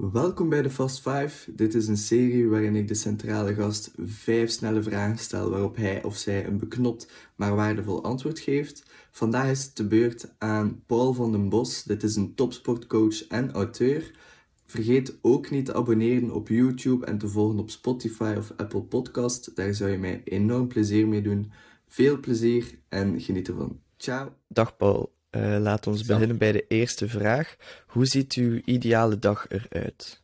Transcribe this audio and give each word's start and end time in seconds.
Welkom 0.00 0.48
bij 0.48 0.62
de 0.62 0.70
Fast 0.70 1.00
5. 1.00 1.48
Dit 1.52 1.74
is 1.74 1.88
een 1.88 1.96
serie 1.96 2.48
waarin 2.48 2.76
ik 2.76 2.88
de 2.88 2.94
centrale 2.94 3.54
gast 3.54 3.90
vijf 3.98 4.50
snelle 4.50 4.82
vragen 4.82 5.18
stel 5.18 5.50
waarop 5.50 5.76
hij 5.76 6.04
of 6.04 6.16
zij 6.16 6.46
een 6.46 6.58
beknopt 6.58 7.10
maar 7.36 7.54
waardevol 7.54 8.04
antwoord 8.04 8.38
geeft. 8.38 8.90
Vandaag 9.10 9.50
is 9.50 9.64
het 9.64 9.76
de 9.76 9.86
beurt 9.86 10.34
aan 10.38 10.82
Paul 10.86 11.12
van 11.12 11.32
den 11.32 11.48
Bos. 11.48 11.82
Dit 11.82 12.02
is 12.02 12.16
een 12.16 12.34
topsportcoach 12.34 13.26
en 13.26 13.52
auteur. 13.52 14.10
Vergeet 14.66 15.18
ook 15.22 15.50
niet 15.50 15.64
te 15.64 15.74
abonneren 15.74 16.30
op 16.30 16.48
YouTube 16.48 17.06
en 17.06 17.18
te 17.18 17.28
volgen 17.28 17.58
op 17.58 17.70
Spotify 17.70 18.34
of 18.38 18.52
Apple 18.56 18.82
Podcast. 18.82 19.56
Daar 19.56 19.74
zou 19.74 19.90
je 19.90 19.98
mij 19.98 20.22
enorm 20.24 20.68
plezier 20.68 21.08
mee 21.08 21.22
doen. 21.22 21.52
Veel 21.88 22.20
plezier 22.20 22.78
en 22.88 23.20
geniet 23.20 23.48
ervan. 23.48 23.80
Ciao. 23.96 24.32
Dag 24.48 24.76
Paul. 24.76 25.19
Uh, 25.30 25.56
laat 25.58 25.86
ons 25.86 26.04
beginnen 26.04 26.38
bij 26.38 26.52
de 26.52 26.66
eerste 26.66 27.08
vraag. 27.08 27.56
Hoe 27.86 28.06
ziet 28.06 28.32
uw 28.34 28.60
ideale 28.64 29.18
dag 29.18 29.46
eruit? 29.48 30.22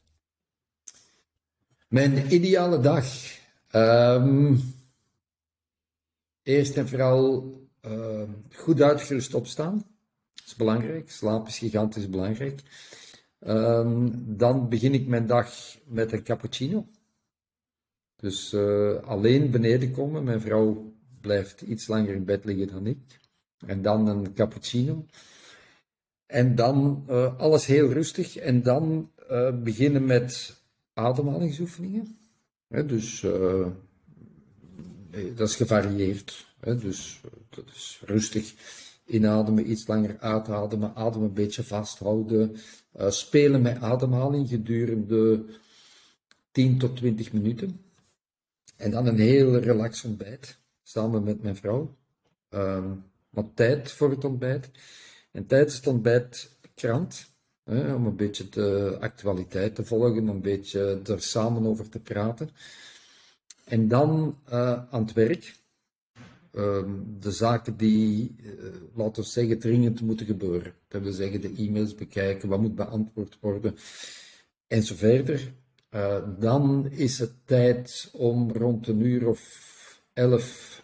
Mijn 1.89 2.33
ideale 2.33 2.81
dag. 2.81 3.07
Um, 3.73 4.75
eerst 6.43 6.77
en 6.77 6.89
vooral 6.89 7.53
uh, 7.87 8.23
goed 8.55 8.83
uitgerust 8.83 9.35
opstaan. 9.35 9.75
Dat 10.35 10.47
is 10.47 10.55
belangrijk. 10.55 11.11
Slaap 11.11 11.47
is 11.47 11.59
gigantisch 11.59 12.11
belangrijk. 12.11 12.63
Um, 13.41 14.25
dan 14.37 14.69
begin 14.69 14.95
ik 14.95 15.07
mijn 15.07 15.27
dag 15.27 15.51
met 15.85 16.13
een 16.13 16.23
cappuccino. 16.23 16.87
Dus 18.17 18.53
uh, 18.53 18.97
alleen 19.03 19.51
beneden 19.51 19.93
komen. 19.93 20.25
Mijn 20.25 20.41
vrouw 20.41 20.93
blijft 21.21 21.61
iets 21.61 21.87
langer 21.87 22.15
in 22.15 22.25
bed 22.25 22.45
liggen 22.45 22.67
dan 22.67 22.87
ik. 22.87 22.99
En 23.67 23.83
dan 23.83 24.07
een 24.07 24.35
cappuccino. 24.35 25.07
En 26.27 26.55
dan 26.55 27.05
uh, 27.09 27.39
alles 27.39 27.67
heel 27.67 27.89
rustig. 27.89 28.37
En 28.37 28.63
dan 28.63 29.11
uh, 29.31 29.63
beginnen 29.63 30.07
met 30.07 30.57
ademhalingsoefeningen. 30.93 32.19
dus 32.69 33.23
uh, 33.23 33.67
dat 35.35 35.49
is 35.49 35.57
gevarieerd. 35.57 36.55
Dus 36.61 37.21
dat 37.51 37.65
is 37.75 38.03
rustig 38.05 38.55
inademen, 39.07 39.71
iets 39.71 39.87
langer 39.87 40.17
uitademen, 40.19 40.95
adem 40.95 41.23
een 41.23 41.33
beetje 41.33 41.65
vasthouden. 41.65 42.57
spelen 43.09 43.63
met 43.63 43.81
ademhaling 43.81 44.49
gedurende 44.49 45.45
10 46.51 46.79
tot 46.79 46.97
20 46.97 47.33
minuten. 47.33 47.81
En 48.77 48.91
dan 48.91 49.07
een 49.07 49.19
heel 49.19 49.57
relaxed 49.59 50.11
ontbijt, 50.11 50.59
samen 50.83 51.25
met 51.25 51.43
mijn 51.43 51.57
vrouw. 51.57 51.97
Uh, 52.51 52.93
wat 53.37 53.51
tijd 53.55 53.93
voor 53.93 54.11
het 54.11 54.25
ontbijt. 54.25 54.71
En 55.33 55.47
tijdens 55.47 55.77
het 55.77 55.87
ontbijt 55.87 56.59
krant, 56.75 57.27
hè, 57.65 57.95
om 57.95 58.07
een 58.07 58.17
beetje 58.17 58.49
de 58.49 58.97
actualiteit 59.01 59.75
te 59.75 59.85
volgen, 59.85 60.27
een 60.27 60.41
beetje 60.41 61.01
er 61.05 61.23
samen 61.23 61.67
over 61.67 61.89
te 61.89 62.01
praten. 62.01 62.51
En 63.65 63.89
dan 63.89 64.39
uh, 64.49 64.85
aan 64.91 65.03
het 65.03 65.13
werk. 65.13 65.57
Uh, 66.53 66.85
de 67.19 67.31
zaken 67.31 67.77
die, 67.77 68.35
uh, 68.39 68.53
laten 68.95 69.23
we 69.23 69.29
zeggen, 69.29 69.59
dringend 69.59 70.01
moeten 70.01 70.27
gebeuren. 70.27 70.75
Dat 70.89 71.03
wil 71.03 71.13
zeggen, 71.13 71.41
de 71.41 71.55
e-mails 71.57 71.95
bekijken, 71.95 72.49
wat 72.49 72.61
moet 72.61 72.75
beantwoord 72.75 73.39
worden, 73.41 73.77
en 74.67 74.83
zo 74.83 74.95
verder. 74.95 75.53
Uh, 75.91 76.23
dan 76.39 76.91
is 76.91 77.19
het 77.19 77.33
tijd 77.45 78.11
om 78.13 78.53
rond 78.53 78.89
een 78.89 79.01
uur 79.01 79.29
of 79.29 79.41
elf 80.13 80.75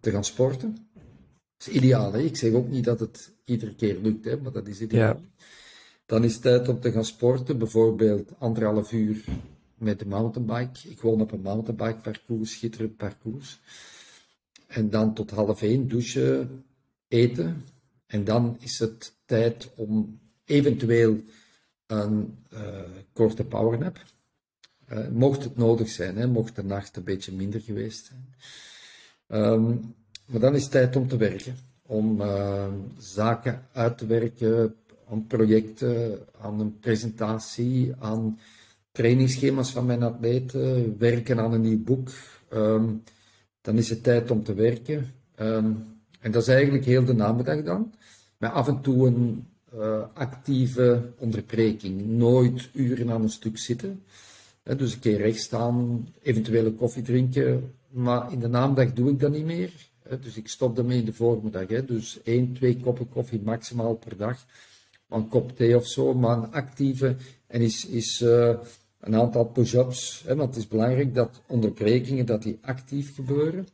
te 0.00 0.10
gaan 0.10 0.24
sporten. 0.24 0.85
Dat 1.56 1.68
is 1.68 1.74
ideaal, 1.74 2.12
hè? 2.12 2.20
Ik 2.20 2.36
zeg 2.36 2.52
ook 2.52 2.68
niet 2.68 2.84
dat 2.84 3.00
het 3.00 3.32
iedere 3.44 3.74
keer 3.74 3.98
lukt, 4.02 4.24
hè, 4.24 4.36
maar 4.36 4.52
dat 4.52 4.66
is 4.66 4.80
ideaal. 4.80 5.20
Dan 6.06 6.24
is 6.24 6.32
het 6.32 6.42
tijd 6.42 6.68
om 6.68 6.80
te 6.80 6.92
gaan 6.92 7.04
sporten, 7.04 7.58
bijvoorbeeld 7.58 8.30
anderhalf 8.38 8.92
uur 8.92 9.24
met 9.74 9.98
de 9.98 10.06
mountainbike. 10.06 10.88
Ik 10.88 11.00
woon 11.00 11.20
op 11.20 11.32
een 11.32 11.40
mountainbike 11.40 12.00
parcours, 12.00 12.52
schitterend 12.52 12.96
parcours. 12.96 13.60
En 14.66 14.90
dan 14.90 15.14
tot 15.14 15.30
half 15.30 15.62
één 15.62 15.88
douchen, 15.88 16.64
eten. 17.08 17.64
En 18.06 18.24
dan 18.24 18.56
is 18.60 18.78
het 18.78 19.14
tijd 19.24 19.70
om 19.74 20.20
eventueel 20.44 21.20
een 21.86 22.36
uh, 22.52 22.80
korte 23.12 23.44
powernap. 23.44 24.04
Uh, 24.92 25.08
mocht 25.08 25.44
het 25.44 25.56
nodig 25.56 25.88
zijn, 25.88 26.16
hè, 26.16 26.26
mocht 26.26 26.56
de 26.56 26.64
nacht 26.64 26.96
een 26.96 27.04
beetje 27.04 27.32
minder 27.32 27.60
geweest 27.60 28.06
zijn. 28.06 28.34
Um, 29.42 29.94
maar 30.26 30.40
dan 30.40 30.54
is 30.54 30.62
het 30.62 30.70
tijd 30.70 30.96
om 30.96 31.08
te 31.08 31.16
werken. 31.16 31.54
Om 31.86 32.20
uh, 32.20 32.66
zaken 32.98 33.62
uit 33.72 33.98
te 33.98 34.06
werken, 34.06 34.74
aan 35.10 35.26
projecten, 35.26 36.18
aan 36.40 36.60
een 36.60 36.78
presentatie, 36.78 37.94
aan 37.98 38.38
trainingsschema's 38.92 39.72
van 39.72 39.86
mijn 39.86 40.02
atleten, 40.02 40.98
werken 40.98 41.38
aan 41.38 41.52
een 41.52 41.60
nieuw 41.60 41.82
boek. 41.82 42.08
Um, 42.52 43.02
dan 43.60 43.78
is 43.78 43.90
het 43.90 44.02
tijd 44.02 44.30
om 44.30 44.42
te 44.42 44.54
werken. 44.54 45.12
Um, 45.40 45.84
en 46.20 46.30
dat 46.30 46.42
is 46.42 46.48
eigenlijk 46.48 46.84
heel 46.84 47.04
de 47.04 47.14
namiddag 47.14 47.62
dan. 47.62 47.92
Met 48.38 48.52
af 48.52 48.68
en 48.68 48.80
toe 48.80 49.06
een 49.06 49.46
uh, 49.74 50.02
actieve 50.14 51.02
onderbreking. 51.18 52.06
Nooit 52.06 52.68
uren 52.72 53.10
aan 53.10 53.22
een 53.22 53.30
stuk 53.30 53.58
zitten. 53.58 54.02
Dus 54.62 54.92
een 54.92 55.00
keer 55.00 55.16
recht 55.18 55.40
staan, 55.40 56.08
eventuele 56.22 56.72
koffie 56.72 57.02
drinken. 57.02 57.72
Maar 57.88 58.32
in 58.32 58.38
de 58.38 58.48
namiddag 58.48 58.92
doe 58.92 59.10
ik 59.10 59.20
dat 59.20 59.32
niet 59.32 59.44
meer. 59.44 59.85
Dus 60.20 60.36
ik 60.36 60.48
stop 60.48 60.78
ermee 60.78 60.98
in 60.98 61.04
de 61.04 61.12
voormiddag. 61.12 61.68
Hè. 61.68 61.84
Dus 61.84 62.22
één, 62.22 62.52
twee 62.52 62.76
koppen 62.76 63.08
koffie 63.08 63.40
maximaal 63.42 63.94
per 63.94 64.16
dag. 64.16 64.44
Een 65.08 65.28
kop 65.28 65.56
thee 65.56 65.76
of 65.76 65.86
zo, 65.86 66.14
maar 66.14 66.36
een 66.36 66.52
actieve. 66.52 67.16
En 67.46 67.60
is, 67.60 67.86
is 67.86 68.20
uh, 68.20 68.54
een 69.00 69.14
aantal 69.14 69.44
push-ups. 69.44 70.24
Want 70.26 70.40
het 70.40 70.56
is 70.56 70.68
belangrijk 70.68 71.14
dat 71.14 71.40
onderbrekingen 71.46 72.26
dat 72.26 72.42
die 72.42 72.58
actief 72.62 73.14
gebeuren. 73.14 73.68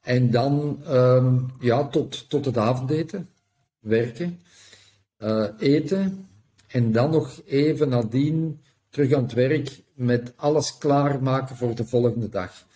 En 0.00 0.30
dan 0.30 0.82
um, 0.88 1.50
ja, 1.60 1.88
tot, 1.88 2.28
tot 2.28 2.44
het 2.44 2.56
avondeten. 2.56 3.28
Werken. 3.78 4.40
Uh, 5.18 5.46
eten. 5.58 6.28
En 6.66 6.92
dan 6.92 7.10
nog 7.10 7.40
even 7.46 7.88
nadien 7.88 8.60
terug 8.90 9.12
aan 9.12 9.22
het 9.22 9.32
werk 9.32 9.82
met 9.94 10.32
alles 10.36 10.78
klaarmaken 10.78 11.56
voor 11.56 11.74
de 11.74 11.86
volgende 11.86 12.28
dag. 12.28 12.66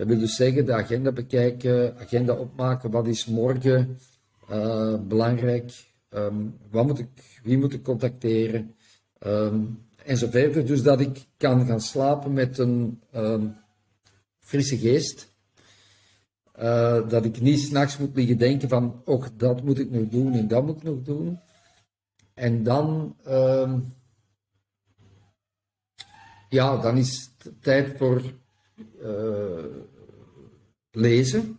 Dat 0.00 0.08
wil 0.08 0.18
dus 0.18 0.36
zeggen, 0.36 0.66
de 0.66 0.72
agenda 0.72 1.12
bekijken, 1.12 1.98
agenda 1.98 2.34
opmaken, 2.34 2.90
wat 2.90 3.06
is 3.06 3.26
morgen 3.26 3.98
uh, 4.50 4.98
belangrijk, 5.00 5.94
um, 6.10 6.58
wat 6.70 6.86
moet 6.86 6.98
ik, 6.98 7.40
wie 7.42 7.58
moet 7.58 7.72
ik 7.72 7.82
contacteren, 7.82 8.74
um, 9.26 9.84
en 10.04 10.16
zo 10.16 10.30
verder. 10.30 10.66
Dus 10.66 10.82
dat 10.82 11.00
ik 11.00 11.26
kan 11.36 11.66
gaan 11.66 11.80
slapen 11.80 12.32
met 12.32 12.58
een 12.58 13.00
um, 13.14 13.56
frisse 14.38 14.78
geest. 14.78 15.32
Uh, 16.58 17.08
dat 17.08 17.24
ik 17.24 17.40
niet 17.40 17.60
s'nachts 17.60 17.98
moet 17.98 18.16
liggen 18.16 18.38
denken 18.38 18.68
van, 18.68 19.02
och, 19.04 19.30
dat 19.36 19.62
moet 19.62 19.78
ik 19.78 19.90
nog 19.90 20.08
doen 20.08 20.32
en 20.32 20.48
dat 20.48 20.66
moet 20.66 20.76
ik 20.76 20.82
nog 20.82 21.02
doen. 21.02 21.40
En 22.34 22.62
dan, 22.62 23.16
ja, 26.48 26.76
dan 26.76 26.96
is 26.96 27.30
het 27.38 27.62
tijd 27.62 27.98
voor 27.98 28.22
uh, 29.02 29.88
lezen. 30.92 31.58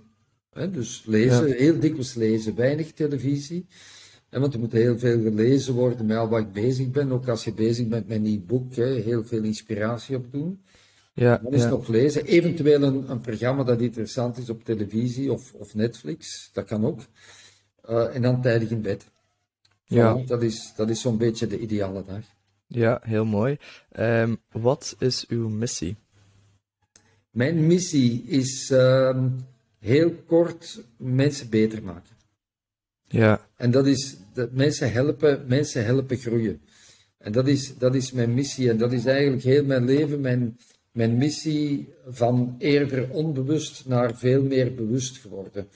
Hè, 0.53 0.71
dus 0.71 1.03
lezen, 1.05 1.47
ja. 1.47 1.53
heel 1.53 1.79
dikwijls 1.79 2.13
lezen, 2.13 2.55
weinig 2.55 2.91
televisie. 2.91 3.65
Want 4.29 4.53
er 4.53 4.59
moet 4.59 4.71
heel 4.71 4.99
veel 4.99 5.21
gelezen 5.21 5.73
worden 5.73 6.05
met 6.05 6.17
al 6.17 6.29
wat 6.29 6.39
ik 6.39 6.53
bezig 6.53 6.91
ben. 6.91 7.11
Ook 7.11 7.27
als 7.27 7.43
je 7.43 7.53
bezig 7.53 7.87
bent 7.87 8.07
met 8.07 8.17
een 8.17 8.23
nieuw 8.23 8.45
boek, 8.45 8.75
hè, 8.75 8.85
heel 8.85 9.23
veel 9.23 9.43
inspiratie 9.43 10.15
op 10.15 10.31
doen. 10.31 10.61
Ja, 11.13 11.37
dan 11.37 11.53
is 11.53 11.61
ja. 11.61 11.69
nog 11.69 11.87
lezen. 11.87 12.25
Eventueel 12.25 12.83
een, 12.83 13.09
een, 13.09 13.21
programma 13.21 13.63
dat 13.63 13.81
interessant 13.81 14.37
is 14.37 14.49
op 14.49 14.63
televisie 14.63 15.31
of, 15.31 15.53
of 15.53 15.75
Netflix, 15.75 16.49
dat 16.53 16.65
kan 16.65 16.85
ook. 16.85 16.99
Uh, 17.89 18.15
en 18.15 18.21
dan 18.21 18.41
tijdig 18.41 18.69
in 18.69 18.81
bed. 18.81 19.05
Ja. 19.85 20.21
dat 20.25 20.43
is, 20.43 20.73
dat 20.75 20.89
is 20.89 21.01
zo'n 21.01 21.17
beetje 21.17 21.47
de 21.47 21.59
ideale 21.59 22.03
dag. 22.05 22.23
Ja, 22.67 23.01
heel 23.03 23.25
mooi. 23.25 23.57
Um, 23.99 24.41
wat 24.51 24.95
is 24.99 25.25
uw 25.27 25.49
missie? 25.49 25.95
Mijn 27.31 27.67
missie 27.67 28.23
is 28.27 28.69
uh, 28.71 29.23
heel 29.79 30.11
kort 30.25 30.83
mensen 30.97 31.49
beter 31.49 31.83
maken. 31.83 32.15
Ja. 33.07 33.47
En 33.55 33.71
dat 33.71 33.87
is 33.87 34.17
dat 34.33 34.51
mensen 34.51 34.91
helpen, 34.91 35.43
mensen 35.47 35.85
helpen 35.85 36.17
groeien. 36.17 36.61
En 37.17 37.31
dat 37.31 37.47
is, 37.47 37.77
dat 37.77 37.95
is 37.95 38.11
mijn 38.11 38.33
missie. 38.33 38.69
En 38.69 38.77
dat 38.77 38.91
is 38.91 39.05
eigenlijk 39.05 39.43
heel 39.43 39.65
mijn 39.65 39.85
leven, 39.85 40.21
mijn, 40.21 40.57
mijn 40.91 41.17
missie 41.17 41.93
van 42.07 42.55
eerder 42.57 43.09
onbewust 43.09 43.87
naar 43.87 44.17
veel 44.17 44.43
meer 44.43 44.73
bewust 44.73 45.17
geworden. 45.17 45.67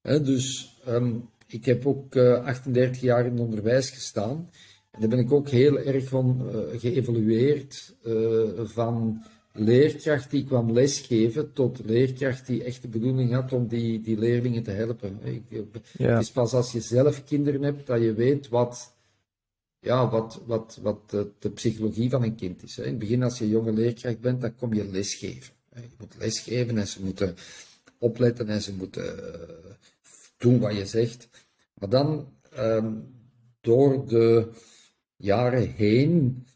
He, 0.00 0.22
dus 0.22 0.76
um, 0.88 1.28
ik 1.46 1.64
heb 1.64 1.86
ook 1.86 2.14
uh, 2.14 2.34
eh, 2.34 2.44
38 2.44 3.00
jaar 3.00 3.26
in 3.26 3.32
het 3.32 3.40
onderwijs 3.40 3.90
gestaan. 3.90 4.50
En 4.90 5.00
daar 5.00 5.08
ben 5.08 5.18
ik 5.18 5.32
ook 5.32 5.48
heel 5.48 5.78
erg 5.78 6.08
van 6.08 6.50
uh, 6.54 6.80
geëvolueerd. 6.80 7.94
Uh, 8.06 8.48
van 8.62 9.24
leerkracht 9.54 10.30
die 10.30 10.44
kwam 10.44 10.72
lesgeven 10.72 11.52
tot 11.52 11.78
leerkracht 11.84 12.46
die 12.46 12.64
echt 12.64 12.82
de 12.82 12.88
bedoeling 12.88 13.32
had 13.32 13.52
om 13.52 13.68
die, 13.68 14.00
die 14.00 14.18
leerlingen 14.18 14.62
te 14.62 14.70
helpen. 14.70 15.18
Ja. 15.96 16.14
Het 16.14 16.22
is 16.22 16.30
pas 16.30 16.52
als 16.52 16.72
je 16.72 16.80
zelf 16.80 17.24
kinderen 17.24 17.62
hebt 17.62 17.86
dat 17.86 18.00
je 18.00 18.14
weet 18.14 18.48
wat 18.48 18.92
ja, 19.84 20.10
wat, 20.10 20.40
wat, 20.46 20.78
wat 20.82 21.10
de, 21.10 21.30
de, 21.38 21.50
psychologie 21.50 22.10
van 22.10 22.22
een 22.22 22.34
kind 22.34 22.62
is. 22.62 22.78
In 22.78 22.84
het 22.84 22.98
begin, 22.98 23.22
als 23.22 23.38
je 23.38 23.48
jonge 23.48 23.72
leerkracht 23.72 24.20
bent, 24.20 24.40
dan 24.40 24.56
kom 24.56 24.74
je 24.74 24.84
lesgeven. 24.84 25.54
Je 25.74 25.88
moet 25.98 26.14
lesgeven 26.18 26.78
en 26.78 26.88
ze 26.88 27.02
moeten 27.02 27.34
opletten 27.98 28.48
en 28.48 28.62
ze 28.62 28.74
moeten 28.74 29.34
eh, 29.34 29.74
doen 30.36 30.58
wat 30.58 30.76
je 30.76 30.86
zegt. 30.86 31.28
Maar 31.74 31.88
dan, 31.88 32.28
ehm, 32.50 32.92
door 33.60 34.08
de 34.08 34.48
jaren 35.16 35.70
heen, 35.70 36.46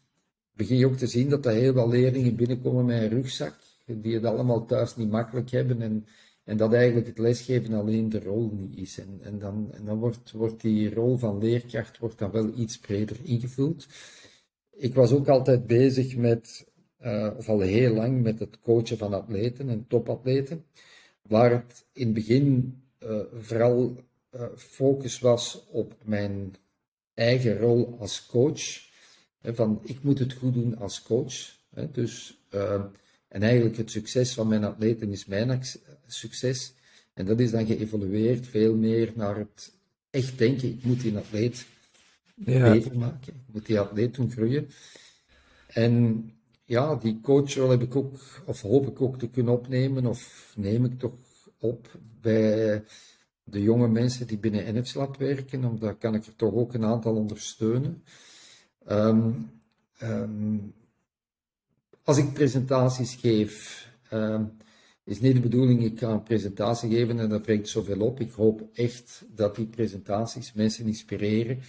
begin 0.59 0.77
je 0.77 0.85
ook 0.85 0.97
te 0.97 1.07
zien 1.07 1.29
dat 1.29 1.45
er 1.45 1.51
heel 1.51 1.73
wat 1.73 1.87
leerlingen 1.87 2.35
binnenkomen 2.35 2.85
met 2.85 3.01
een 3.01 3.09
rugzak, 3.09 3.55
die 3.85 4.13
het 4.13 4.25
allemaal 4.25 4.65
thuis 4.65 4.95
niet 4.95 5.09
makkelijk 5.09 5.49
hebben 5.51 5.81
en, 5.81 6.05
en 6.43 6.57
dat 6.57 6.73
eigenlijk 6.73 7.07
het 7.07 7.17
lesgeven 7.17 7.73
alleen 7.73 8.09
de 8.09 8.19
rol 8.19 8.51
niet 8.53 8.77
is. 8.77 8.97
En, 8.97 9.19
en 9.21 9.39
dan, 9.39 9.69
en 9.71 9.85
dan 9.85 9.99
wordt, 9.99 10.31
wordt 10.31 10.61
die 10.61 10.93
rol 10.93 11.17
van 11.17 11.39
leerkracht 11.39 11.97
wordt 11.97 12.17
dan 12.17 12.31
wel 12.31 12.51
iets 12.55 12.79
breder 12.79 13.17
ingevuld. 13.23 13.87
Ik 14.71 14.93
was 14.93 15.11
ook 15.11 15.27
altijd 15.27 15.67
bezig 15.67 16.15
met, 16.15 16.67
uh, 17.01 17.29
of 17.37 17.49
al 17.49 17.59
heel 17.59 17.93
lang, 17.93 18.21
met 18.21 18.39
het 18.39 18.59
coachen 18.59 18.97
van 18.97 19.13
atleten 19.13 19.69
en 19.69 19.85
topatleten, 19.87 20.65
waar 21.21 21.51
het 21.51 21.85
in 21.93 22.05
het 22.05 22.13
begin 22.13 22.77
uh, 23.03 23.19
vooral 23.33 23.95
uh, 24.35 24.41
focus 24.55 25.19
was 25.19 25.65
op 25.71 25.95
mijn 26.03 26.55
eigen 27.13 27.57
rol 27.57 27.95
als 27.99 28.25
coach 28.25 28.88
van 29.43 29.79
ik 29.83 30.03
moet 30.03 30.19
het 30.19 30.33
goed 30.33 30.53
doen 30.53 30.77
als 30.77 31.01
coach. 31.01 31.57
Dus, 31.91 32.41
uh, 32.51 32.83
en 33.27 33.41
eigenlijk 33.41 33.77
het 33.77 33.91
succes 33.91 34.33
van 34.33 34.47
mijn 34.47 34.63
atleten 34.63 35.11
is 35.11 35.25
mijn 35.25 35.61
succes. 36.07 36.73
En 37.13 37.25
dat 37.25 37.39
is 37.39 37.51
dan 37.51 37.65
geëvolueerd 37.65 38.47
veel 38.47 38.75
meer 38.75 39.11
naar 39.15 39.37
het 39.37 39.73
echt 40.09 40.37
denken, 40.37 40.69
ik 40.69 40.83
moet 40.83 41.01
die 41.01 41.17
atleet 41.17 41.65
ja. 42.35 42.71
beter 42.71 42.97
maken. 42.97 43.33
Ik 43.33 43.53
moet 43.53 43.65
die 43.65 43.79
atleet 43.79 44.15
doen 44.15 44.31
groeien. 44.31 44.69
En 45.67 46.23
ja, 46.65 46.95
die 46.95 47.19
coachrol 47.21 47.69
heb 47.69 47.81
ik 47.81 47.95
ook, 47.95 48.19
of 48.45 48.61
hoop 48.61 48.87
ik 48.87 49.01
ook 49.01 49.19
te 49.19 49.29
kunnen 49.29 49.53
opnemen, 49.53 50.05
of 50.05 50.53
neem 50.55 50.85
ik 50.85 50.99
toch 50.99 51.13
op 51.59 51.99
bij 52.21 52.83
de 53.43 53.61
jonge 53.61 53.87
mensen 53.87 54.27
die 54.27 54.37
binnen 54.37 54.75
NFSLab 54.75 55.17
werken, 55.17 55.65
omdat 55.65 55.97
kan 55.97 56.15
ik 56.15 56.25
er 56.25 56.35
toch 56.35 56.53
ook 56.53 56.73
een 56.73 56.85
aantal 56.85 57.15
ondersteunen. 57.15 58.03
Um, 58.91 59.51
um, 60.03 60.73
als 62.03 62.17
ik 62.17 62.33
presentaties 62.33 63.15
geef, 63.15 63.85
um, 64.13 64.51
is 65.03 65.19
niet 65.19 65.33
de 65.33 65.39
bedoeling, 65.39 65.83
ik 65.83 65.99
ga 65.99 66.09
een 66.09 66.23
presentatie 66.23 66.89
geven 66.89 67.19
en 67.19 67.29
dat 67.29 67.41
brengt 67.41 67.69
zoveel 67.69 68.01
op. 68.01 68.19
Ik 68.19 68.31
hoop 68.31 68.69
echt 68.73 69.25
dat 69.35 69.55
die 69.55 69.65
presentaties 69.65 70.53
mensen 70.53 70.85
inspireren 70.85 71.59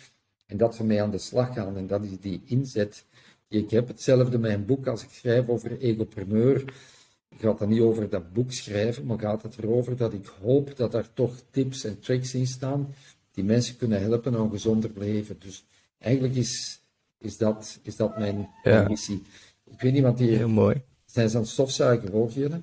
en 0.47 0.57
dat 0.57 0.75
ze 0.75 0.85
mee 0.85 1.03
aan 1.03 1.11
de 1.11 1.19
slag 1.19 1.55
gaan. 1.55 1.77
En 1.77 1.87
dat 1.87 2.05
is 2.05 2.21
die 2.21 2.43
inzet 2.45 3.05
die 3.49 3.63
ik 3.63 3.71
heb. 3.71 3.89
Hetzelfde 3.89 4.39
met 4.39 4.53
een 4.53 4.67
boek, 4.67 4.87
als 4.87 5.03
ik 5.03 5.11
schrijf 5.11 5.49
over 5.49 5.79
egopreneur, 5.79 6.65
gaat 7.39 7.61
het 7.61 7.69
niet 7.69 7.81
over 7.81 8.09
dat 8.09 8.33
boek 8.33 8.53
schrijven, 8.53 9.07
maar 9.07 9.19
gaat 9.19 9.43
het 9.43 9.59
erover 9.59 9.97
dat 9.97 10.13
ik 10.13 10.27
hoop 10.27 10.77
dat 10.77 10.95
er 10.95 11.13
toch 11.15 11.43
tips 11.51 11.85
en 11.85 12.01
tricks 12.01 12.35
in 12.35 12.47
staan 12.47 12.95
die 13.33 13.45
mensen 13.45 13.77
kunnen 13.77 14.01
helpen 14.01 14.35
aan 14.35 14.41
een 14.41 14.51
gezonder 14.51 14.91
leven. 14.95 15.37
Dus 15.39 15.65
eigenlijk 15.99 16.35
is 16.35 16.80
is 17.21 17.37
dat, 17.37 17.79
is 17.83 17.97
dat 17.97 18.19
mijn, 18.19 18.49
missie. 18.89 19.23
Ik 19.71 19.81
weet 19.81 19.93
niet, 19.93 20.03
want 20.03 20.19
die... 20.19 20.37
Heel 20.37 20.49
mooi. 20.49 20.83
Zijn 21.05 21.29
ze 21.29 21.37
aan 21.37 21.43
het 21.43 21.51
stofzuigen, 21.51 22.31
je 22.35 22.61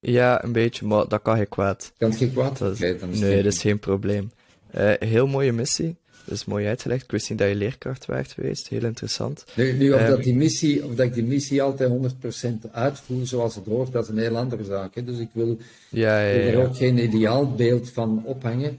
Ja, 0.00 0.44
een 0.44 0.52
beetje, 0.52 0.86
maar 0.86 1.08
dat 1.08 1.22
kan 1.22 1.36
geen 1.36 1.48
kwaad. 1.48 1.92
Kan 1.98 2.12
geen 2.12 2.32
kwaad? 2.32 2.58
Dat 2.58 2.80
is, 2.80 3.20
nee, 3.20 3.42
dat 3.42 3.52
is 3.52 3.60
geen 3.60 3.78
probleem. 3.78 4.30
Uh, 4.76 4.92
heel 4.98 5.26
mooie 5.26 5.52
missie. 5.52 5.96
Dat 6.24 6.34
is 6.34 6.44
mooi 6.44 6.66
uitgelegd. 6.66 7.02
Ik 7.02 7.10
wist 7.10 7.30
niet 7.30 7.38
dat 7.38 7.48
je 7.48 7.54
leerkracht 7.54 8.06
werd 8.06 8.32
geweest. 8.32 8.68
Heel 8.68 8.84
interessant. 8.84 9.44
Nu, 9.56 9.72
nu 9.72 9.92
of, 9.92 10.00
dat 10.00 10.08
ehm, 10.08 10.22
die 10.22 10.34
missie, 10.34 10.84
of 10.84 10.94
dat 10.94 11.06
ik 11.06 11.14
die 11.14 11.24
missie 11.24 11.62
altijd 11.62 11.90
100% 11.90 12.70
uitvoer 12.72 13.26
zoals 13.26 13.54
het 13.54 13.66
hoort, 13.66 13.92
dat 13.92 14.02
is 14.02 14.08
een 14.08 14.18
heel 14.18 14.36
andere 14.36 14.64
zaak. 14.64 14.94
Hè. 14.94 15.04
Dus 15.04 15.18
ik 15.18 15.28
wil, 15.32 15.58
ja, 15.88 16.20
ja, 16.20 16.36
ja. 16.36 16.52
er 16.52 16.66
ook 16.66 16.76
geen 16.76 16.98
ideaalbeeld 16.98 17.90
van 17.90 18.22
ophangen. 18.24 18.78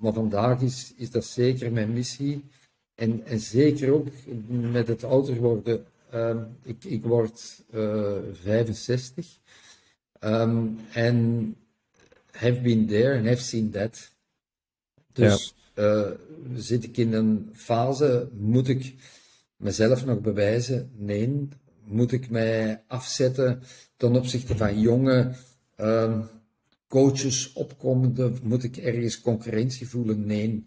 Maar 0.00 0.12
vandaag 0.12 0.60
is, 0.60 0.92
is 0.96 1.10
dat 1.10 1.24
zeker 1.24 1.72
mijn 1.72 1.92
missie. 1.92 2.44
En, 2.96 3.26
en 3.26 3.40
zeker 3.40 3.92
ook 3.92 4.06
met 4.48 4.88
het 4.88 5.04
ouder 5.04 5.36
worden. 5.36 5.84
Uh, 6.14 6.42
ik, 6.62 6.84
ik 6.84 7.02
word 7.02 7.62
uh, 7.74 8.16
65. 8.32 9.38
Um, 10.20 10.78
en 10.92 11.56
have 12.30 12.60
been 12.60 12.86
there 12.86 13.16
and 13.16 13.26
have 13.26 13.42
seen 13.42 13.70
that. 13.70 14.10
Dus 15.12 15.54
ja. 15.74 15.82
uh, 15.82 16.10
zit 16.56 16.84
ik 16.84 16.96
in 16.96 17.12
een 17.12 17.50
fase, 17.52 18.28
moet 18.32 18.68
ik 18.68 18.94
mezelf 19.56 20.04
nog 20.04 20.20
bewijzen? 20.20 20.90
Nee. 20.94 21.48
Moet 21.84 22.12
ik 22.12 22.30
mij 22.30 22.82
afzetten 22.86 23.62
ten 23.96 24.16
opzichte 24.16 24.56
van 24.56 24.80
jonge 24.80 25.32
uh, 25.80 26.20
coaches 26.88 27.52
opkomende? 27.52 28.32
Moet 28.42 28.62
ik 28.62 28.76
ergens 28.76 29.20
concurrentie 29.20 29.88
voelen? 29.88 30.26
Nee 30.26 30.66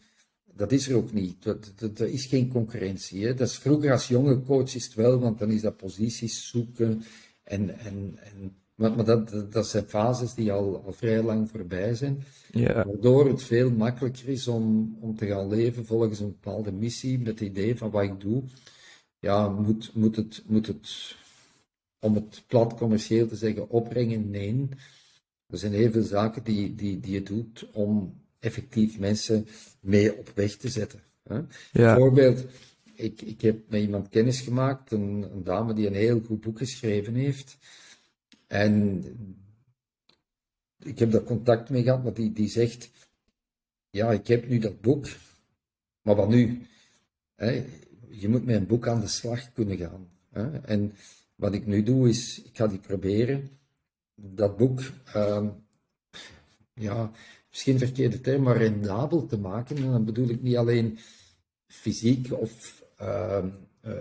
dat 0.60 0.72
is 0.72 0.90
er 0.90 0.96
ook 0.96 1.14
niet. 1.14 1.46
Er 1.46 2.08
is 2.08 2.26
geen 2.26 2.50
concurrentie. 2.50 3.26
Hè. 3.26 3.34
Dat 3.34 3.48
is 3.48 3.58
vroeger 3.58 3.92
als 3.92 4.08
jonge 4.08 4.42
coach 4.42 4.76
is 4.76 4.86
het 4.86 4.94
wel, 4.94 5.20
want 5.20 5.40
dan 5.40 5.52
is 5.52 5.62
dat 5.62 5.78
posities 5.78 6.50
zoeken. 6.50 7.04
En, 7.44 7.80
en, 7.80 8.18
en, 8.18 8.56
maar, 8.76 8.96
maar 8.96 9.06
dat, 9.06 9.52
dat 9.52 9.68
zijn 9.68 9.90
fases 9.90 10.34
die 10.34 10.52
al, 10.52 10.84
al 10.86 10.94
vrij 10.94 11.24
lang 11.24 11.50
voorbij 11.50 11.96
zijn. 11.96 12.24
Ja. 12.52 12.86
Waardoor 12.86 13.28
het 13.28 13.44
veel 13.44 13.72
makkelijker 13.72 14.28
is 14.28 14.48
om, 14.48 14.98
om 15.00 15.16
te 15.16 15.26
gaan 15.26 15.48
leven 15.48 15.86
volgens 15.86 16.20
een 16.20 16.38
bepaalde 16.42 16.72
missie, 16.72 17.18
met 17.18 17.28
het 17.28 17.42
idee 17.42 17.78
van 17.78 17.90
wat 17.90 18.04
ik 18.04 18.20
doe. 18.20 18.44
Ja, 19.20 19.50
moet, 19.50 19.92
moet, 19.94 20.16
het, 20.16 20.44
moet 20.48 20.68
het, 20.68 21.16
om 22.00 22.16
het 22.16 22.44
plat 22.48 22.74
commercieel 22.74 23.28
te 23.28 23.36
zeggen, 23.36 23.70
opbrengen? 23.70 24.30
Nee. 24.30 24.68
Er 25.48 25.58
zijn 25.58 25.74
heel 25.74 25.92
veel 25.92 26.04
zaken 26.04 26.44
die, 26.44 26.76
die, 26.76 27.00
die 27.00 27.14
je 27.14 27.24
doet 27.24 27.68
om 27.72 28.14
effectief 28.40 29.00
mensen 29.00 29.48
mee 29.80 30.18
op 30.18 30.32
weg 30.36 30.56
te 30.56 30.70
zetten. 30.70 31.04
Hè? 31.24 31.42
Bijvoorbeeld, 31.72 32.46
ik, 32.94 33.22
ik 33.22 33.42
heb 33.42 33.70
met 33.70 33.82
iemand 33.82 34.10
kennis 34.10 34.42
gemaakt, 34.42 34.92
een, 34.92 35.28
een, 35.32 35.44
dame 35.44 35.74
die 35.74 35.88
een 35.88 35.94
heel 35.94 36.22
goed 36.22 36.42
boek 36.42 36.58
geschreven 36.58 37.16
heeft. 37.16 37.58
En 38.48 39.04
ik 40.80 41.00
heb 41.00 41.12
daar 41.12 41.24
contact 41.24 41.70
mee 41.70 41.84
gehad, 41.84 42.04
maar 42.04 42.14
die, 42.14 42.34
die 42.34 42.50
zegt, 42.50 42.90
ja, 43.90 44.12
ik 44.12 44.28
heb 44.28 44.48
nu 44.48 44.60
dat 44.60 44.82
boek, 44.82 45.08
maar 46.02 46.16
wat 46.16 46.30
nu? 46.30 46.68
Je 48.10 48.30
moet 48.30 48.46
met 48.46 48.56
een 48.56 48.68
boek 48.68 48.88
aan 48.88 49.02
de 49.02 49.08
slag 49.08 49.54
kunnen 49.54 49.78
gaan. 49.78 50.10
En 50.66 50.96
wat 51.36 51.54
ik 51.54 51.66
nu 51.66 51.84
doe 51.84 52.10
is, 52.10 52.42
ik 52.42 52.58
ga 52.58 52.68
die 52.68 52.80
proberen, 52.80 53.50
dat 54.16 54.58
boek, 54.58 54.82
uh, 55.16 55.48
ja, 56.74 57.12
misschien 57.50 57.78
verkeerde 57.78 58.22
term, 58.22 58.42
maar 58.44 58.58
rendabel 58.58 59.26
te 59.26 59.38
maken. 59.40 59.78
En 59.78 59.92
dan 59.92 60.06
bedoel 60.06 60.30
ik 60.30 60.42
niet 60.42 60.58
alleen 60.58 60.98
fysiek 61.68 62.34
of 62.34 62.84
uh, 63.02 63.46
uh, 63.86 63.94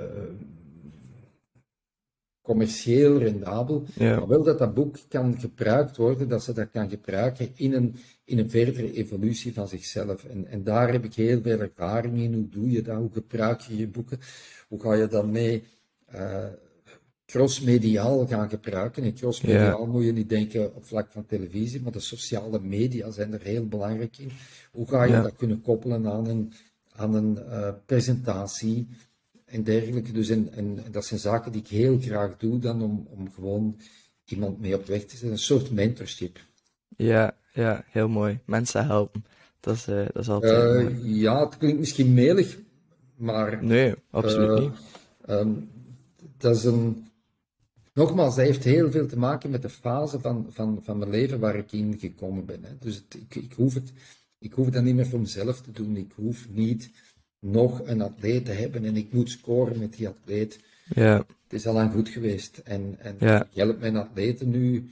commercieel 2.43 3.19
rendabel, 3.19 3.85
maar 3.99 4.29
wel 4.29 4.43
dat 4.43 4.59
dat 4.59 4.75
boek 4.75 4.97
kan 5.09 5.41
gebruikt 5.41 5.97
worden, 5.97 6.29
dat 6.29 6.43
ze 6.43 6.53
dat 6.53 6.71
kan 6.71 6.91
gebruiken 6.91 7.51
in 7.55 7.73
een, 7.73 7.97
in 8.25 8.39
een 8.39 8.51
verdere 8.51 8.93
evolutie 8.93 9.53
van 9.53 9.69
zichzelf. 9.69 10.25
En, 10.25 10.47
en 10.47 10.65
daar 10.65 10.93
heb 10.93 11.05
ik 11.05 11.15
heel 11.15 11.41
veel 11.43 11.61
ervaring 11.61 12.19
in. 12.19 12.35
Hoe 12.35 12.49
doe 12.49 12.71
je 12.71 12.83
dat? 12.83 12.97
Hoe 12.97 13.13
gebruik 13.13 13.61
je 13.61 13.77
je 13.77 13.89
boeken? 13.89 14.19
Hoe 14.69 14.81
ga 14.81 14.95
je 14.95 15.07
dan 15.07 15.31
mee? 15.31 15.65
Uh, 16.15 16.45
crossmediaal 17.29 18.27
gaan 18.27 18.49
gebruiken. 18.49 19.03
En 19.03 19.15
crossmediaal 19.15 19.81
ja. 19.81 19.93
moet 19.93 20.05
je 20.05 20.13
niet 20.13 20.29
denken 20.29 20.75
op 20.75 20.87
vlak 20.87 21.11
van 21.11 21.27
televisie, 21.27 21.83
maar 21.83 21.93
de 21.93 22.01
sociale 22.01 22.61
media 22.61 23.11
zijn 23.11 23.33
er 23.33 23.43
heel 23.43 23.67
belangrijk 23.67 24.19
in. 24.19 24.31
Hoe 24.71 24.89
ga 24.89 25.05
je 25.05 25.13
dat 25.13 25.37
kunnen 25.37 25.61
koppelen 25.61 26.07
aan 26.07 26.27
een, 26.27 26.53
aan 26.93 27.15
een 27.15 27.39
uh, 27.49 27.69
presentatie 27.87 28.89
en 29.45 29.63
dergelijke. 29.63 30.13
Dus 30.13 30.29
en, 30.29 30.53
en, 30.53 30.79
dat 30.91 31.05
zijn 31.05 31.21
zaken 31.21 31.53
die 31.53 31.61
ik 31.61 31.69
heel 31.69 31.99
graag 32.01 32.37
doe 32.37 32.59
dan 32.59 32.83
om, 32.83 33.07
om 33.11 33.33
gewoon 33.33 33.77
iemand 34.25 34.61
mee 34.61 34.75
op 34.75 34.87
weg 34.87 35.03
te 35.05 35.11
zetten. 35.11 35.31
Een 35.31 35.39
soort 35.39 35.71
mentorship. 35.71 36.39
Ja, 36.97 37.37
ja, 37.53 37.85
heel 37.89 38.09
mooi. 38.09 38.39
Mensen 38.45 38.87
helpen. 38.87 39.25
Dat 39.61 39.75
is, 39.75 39.89
uh, 39.89 40.07
dat 40.13 40.23
is 40.23 40.29
altijd 40.29 40.91
uh, 40.91 41.21
Ja, 41.21 41.45
het 41.45 41.57
klinkt 41.57 41.79
misschien 41.79 42.15
melig, 42.15 42.59
maar... 43.17 43.65
Nee, 43.65 43.95
absoluut 44.11 44.61
niet. 44.61 44.73
Um, 45.29 45.69
dat 46.39 46.57
is 46.57 46.65
een 46.65 47.08
Nogmaals, 47.99 48.37
dat 48.37 48.45
heeft 48.45 48.65
heel 48.65 48.91
veel 48.91 49.07
te 49.07 49.19
maken 49.19 49.51
met 49.51 49.63
de 49.63 49.69
fase 49.69 50.21
van, 50.21 50.47
van, 50.51 50.81
van 50.83 50.99
mijn 50.99 51.11
leven 51.11 51.41
waar 51.41 51.57
ik 51.57 51.73
in 51.73 51.99
gekomen 51.99 52.45
ben. 52.45 52.65
Hè. 52.65 52.71
Dus 52.81 52.95
het, 52.95 53.15
ik, 53.15 53.35
ik, 53.35 53.53
hoef 53.53 53.75
het, 53.75 53.93
ik 54.39 54.53
hoef 54.53 54.69
dan 54.69 54.85
niet 54.85 54.95
meer 54.95 55.07
voor 55.07 55.21
mezelf 55.21 55.61
te 55.61 55.73
doen. 55.73 55.97
Ik 55.97 56.13
hoef 56.15 56.49
niet 56.49 56.91
nog 57.41 57.81
een 57.87 58.03
atleet 58.03 58.45
te 58.45 58.51
hebben 58.51 58.85
en 58.85 58.97
ik 58.97 59.13
moet 59.13 59.31
scoren 59.31 59.79
met 59.79 59.97
die 59.97 60.09
atleet. 60.09 60.61
Ja. 60.95 61.17
Het 61.17 61.53
is 61.53 61.67
al 61.67 61.75
lang 61.75 61.93
goed 61.93 62.09
geweest. 62.09 62.59
En, 62.59 62.97
en 62.99 63.17
ja. 63.19 63.43
ik 63.43 63.55
help 63.55 63.81
mijn 63.81 63.97
atleten 63.97 64.51
nu 64.51 64.91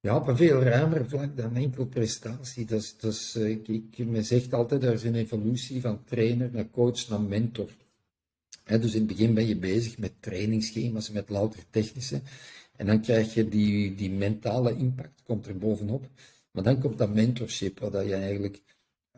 ja, 0.00 0.16
op 0.16 0.28
een 0.28 0.36
veel 0.36 0.62
ruimer 0.62 1.08
vlak 1.08 1.36
dan 1.36 1.56
enkel 1.56 1.86
prestatie. 1.86 2.64
Dat 2.64 2.94
is, 3.00 3.36
ik, 3.36 3.68
ik, 3.68 4.06
men 4.06 4.24
zegt 4.24 4.52
altijd, 4.52 4.82
er 4.82 4.92
is 4.92 5.04
een 5.04 5.14
evolutie 5.14 5.80
van 5.80 6.04
trainer 6.04 6.50
naar 6.52 6.70
coach 6.70 7.08
naar 7.08 7.20
mentor. 7.20 7.68
Dus 8.64 8.94
in 8.94 8.98
het 8.98 9.06
begin 9.06 9.34
ben 9.34 9.46
je 9.46 9.56
bezig 9.56 9.98
met 9.98 10.12
trainingsschema's, 10.20 11.10
met 11.10 11.28
louter 11.28 11.62
technische. 11.70 12.20
En 12.76 12.86
dan 12.86 13.00
krijg 13.00 13.34
je 13.34 13.48
die, 13.48 13.94
die 13.94 14.10
mentale 14.10 14.76
impact, 14.76 15.22
komt 15.24 15.46
er 15.46 15.58
bovenop. 15.58 16.08
Maar 16.50 16.62
dan 16.62 16.80
komt 16.80 16.98
dat 16.98 17.14
mentorship, 17.14 17.78
waar 17.78 18.06
je 18.06 18.14
eigenlijk 18.14 18.62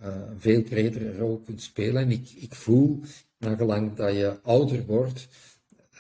uh, 0.03 0.07
een 0.07 0.41
veel 0.41 0.63
bredere 0.63 1.17
rol 1.17 1.41
kunt 1.45 1.63
spelen. 1.63 2.03
En 2.03 2.11
ik, 2.11 2.31
ik 2.35 2.55
voel, 2.55 3.01
nagelang 3.39 3.95
dat 3.95 4.15
je 4.15 4.41
ouder 4.43 4.87
wordt, 4.87 5.29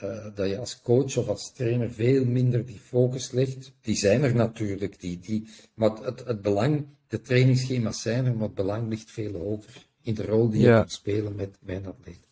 uh, 0.02 0.26
dat 0.34 0.48
je 0.48 0.58
als 0.58 0.80
coach 0.80 1.16
of 1.16 1.28
als 1.28 1.52
trainer 1.52 1.92
veel 1.92 2.24
minder 2.24 2.66
die 2.66 2.78
focus 2.78 3.30
legt. 3.30 3.72
Die 3.80 3.96
zijn 3.96 4.22
er 4.22 4.34
natuurlijk, 4.34 5.00
die, 5.00 5.18
die, 5.18 5.48
maar 5.74 5.96
het, 6.02 6.24
het 6.24 6.42
belang, 6.42 6.86
de 7.08 7.20
trainingsschema's 7.20 8.02
zijn 8.02 8.24
er, 8.24 8.34
maar 8.34 8.46
het 8.46 8.54
belang 8.54 8.88
ligt 8.88 9.10
veel 9.10 9.32
hoger 9.32 9.86
in 10.02 10.14
de 10.14 10.24
rol 10.24 10.48
die 10.48 10.60
je 10.60 10.72
kunt 10.72 10.92
spelen 10.92 11.34
met 11.34 11.56
mijn 11.60 11.86
atleet. 11.86 12.25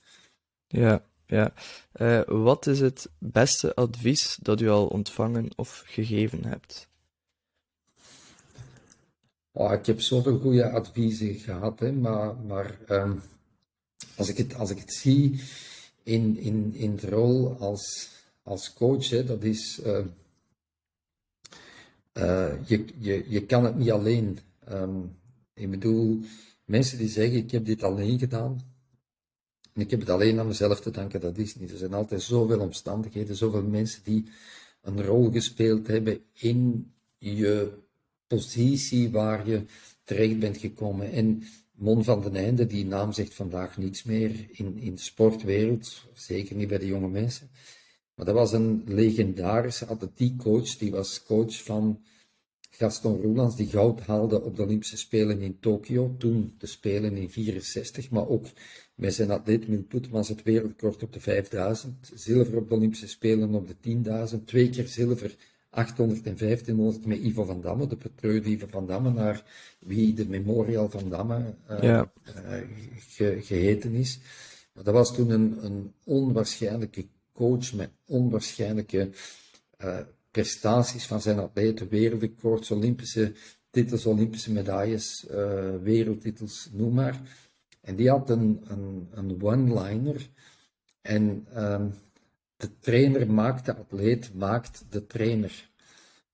Ja, 0.74 1.04
ja. 1.26 1.52
Uh, 1.96 2.20
wat 2.26 2.66
is 2.66 2.80
het 2.80 3.08
beste 3.18 3.74
advies 3.74 4.38
dat 4.42 4.60
u 4.60 4.68
al 4.68 4.86
ontvangen 4.86 5.50
of 5.56 5.82
gegeven 5.86 6.44
hebt? 6.44 6.88
Oh, 9.52 9.72
ik 9.72 9.86
heb 9.86 10.00
zoveel 10.00 10.38
goede 10.38 10.70
adviezen 10.70 11.34
gehad, 11.34 11.80
hè, 11.80 11.92
maar, 11.92 12.36
maar 12.36 12.78
um, 12.88 13.22
als, 14.16 14.28
ik 14.28 14.36
het, 14.36 14.54
als 14.54 14.70
ik 14.70 14.78
het 14.78 14.92
zie 14.92 15.40
in, 16.02 16.36
in, 16.38 16.74
in 16.74 16.96
de 16.96 17.08
rol 17.08 17.56
als, 17.58 18.10
als 18.42 18.72
coach, 18.72 19.08
hè, 19.08 19.24
dat 19.24 19.42
is. 19.42 19.80
Uh, 19.86 19.98
uh, 22.12 22.52
je, 22.66 22.84
je, 22.98 23.24
je 23.28 23.46
kan 23.46 23.64
het 23.64 23.76
niet 23.76 23.90
alleen. 23.90 24.38
Um, 24.70 25.16
ik 25.54 25.70
bedoel, 25.70 26.20
mensen 26.64 26.98
die 26.98 27.08
zeggen: 27.08 27.38
Ik 27.38 27.50
heb 27.50 27.64
dit 27.64 27.82
alleen 27.82 28.18
gedaan. 28.18 28.73
En 29.74 29.80
ik 29.80 29.90
heb 29.90 30.00
het 30.00 30.10
alleen 30.10 30.38
aan 30.38 30.46
mezelf 30.46 30.80
te 30.80 30.90
danken, 30.90 31.20
dat 31.20 31.38
is 31.38 31.56
niet. 31.56 31.70
Er 31.70 31.76
zijn 31.76 31.94
altijd 31.94 32.22
zoveel 32.22 32.60
omstandigheden, 32.60 33.36
zoveel 33.36 33.62
mensen 33.62 34.00
die 34.04 34.28
een 34.82 35.04
rol 35.04 35.30
gespeeld 35.30 35.86
hebben 35.86 36.20
in 36.32 36.92
je 37.18 37.72
positie 38.26 39.10
waar 39.10 39.48
je 39.48 39.64
terecht 40.04 40.38
bent 40.38 40.56
gekomen. 40.56 41.12
En 41.12 41.42
Mon 41.74 42.04
van 42.04 42.20
den 42.22 42.36
Einde, 42.36 42.66
die 42.66 42.86
naam 42.86 43.12
zegt 43.12 43.34
vandaag 43.34 43.76
niets 43.76 44.02
meer 44.02 44.46
in, 44.50 44.78
in 44.78 44.94
de 44.94 45.00
sportwereld, 45.00 46.02
zeker 46.14 46.56
niet 46.56 46.68
bij 46.68 46.78
de 46.78 46.86
jonge 46.86 47.08
mensen. 47.08 47.50
Maar 48.14 48.26
dat 48.26 48.34
was 48.34 48.52
een 48.52 48.82
legendarische 48.86 49.86
atletiekcoach, 49.86 50.76
die 50.76 50.90
was 50.90 51.22
coach 51.22 51.62
van 51.62 52.04
Gaston 52.76 53.22
Roelands, 53.22 53.56
die 53.56 53.66
goud 53.66 54.00
haalde 54.00 54.42
op 54.42 54.56
de 54.56 54.62
Olympische 54.62 54.96
Spelen 54.96 55.40
in 55.40 55.58
Tokio, 55.60 56.14
toen 56.18 56.54
de 56.58 56.66
Spelen 56.66 57.16
in 57.16 57.30
64, 57.30 58.10
maar 58.10 58.28
ook 58.28 58.46
met 58.94 59.14
zijn 59.14 59.30
atleet 59.30 59.68
Milput 59.68 60.08
was 60.08 60.28
het 60.28 60.42
wereldrecord 60.42 61.02
op 61.02 61.12
de 61.12 61.20
5000, 61.20 62.10
zilver 62.14 62.56
op 62.56 62.68
de 62.68 62.74
Olympische 62.74 63.08
Spelen 63.08 63.54
op 63.54 63.68
de 63.68 64.28
10.000, 64.38 64.44
twee 64.44 64.70
keer 64.70 64.86
zilver 64.86 65.36
800 65.70 66.26
en 66.26 66.36
1500 66.36 67.06
met 67.06 67.18
Ivo 67.18 67.44
van 67.44 67.60
Damme, 67.60 67.86
de 67.86 67.96
betreurde 67.96 68.48
Ivo 68.48 68.66
van 68.66 68.86
Damme, 68.86 69.12
naar 69.12 69.44
wie 69.78 70.14
de 70.14 70.28
Memorial 70.28 70.90
van 70.90 71.10
Damme 71.10 71.54
uh, 71.70 71.82
ja. 71.82 72.12
uh, 73.18 73.42
geheten 73.42 73.92
is. 73.94 74.18
Maar 74.72 74.84
dat 74.84 74.94
was 74.94 75.14
toen 75.14 75.30
een, 75.30 75.64
een 75.64 75.92
onwaarschijnlijke 76.04 77.06
coach 77.32 77.72
met 77.72 77.90
onwaarschijnlijke 78.06 79.10
uh, 79.84 79.98
prestaties 80.34 81.06
van 81.06 81.20
zijn 81.20 81.38
atleten, 81.38 81.88
wereldrecords, 81.88 82.70
Olympische 82.70 83.32
titels, 83.70 84.06
Olympische 84.06 84.52
medailles, 84.52 85.26
wereldtitels, 85.82 86.68
noem 86.72 86.94
maar. 86.94 87.20
En 87.80 87.96
die 87.96 88.10
had 88.10 88.30
een, 88.30 88.64
een, 88.66 89.08
een 89.10 89.42
one-liner. 89.42 90.28
En 91.00 91.46
ehm, 91.52 91.88
de 92.56 92.78
trainer 92.78 93.30
maakt 93.30 93.64
de 93.64 93.76
atleet, 93.76 94.34
maakt 94.34 94.84
de 94.88 95.06
trainer. 95.06 95.70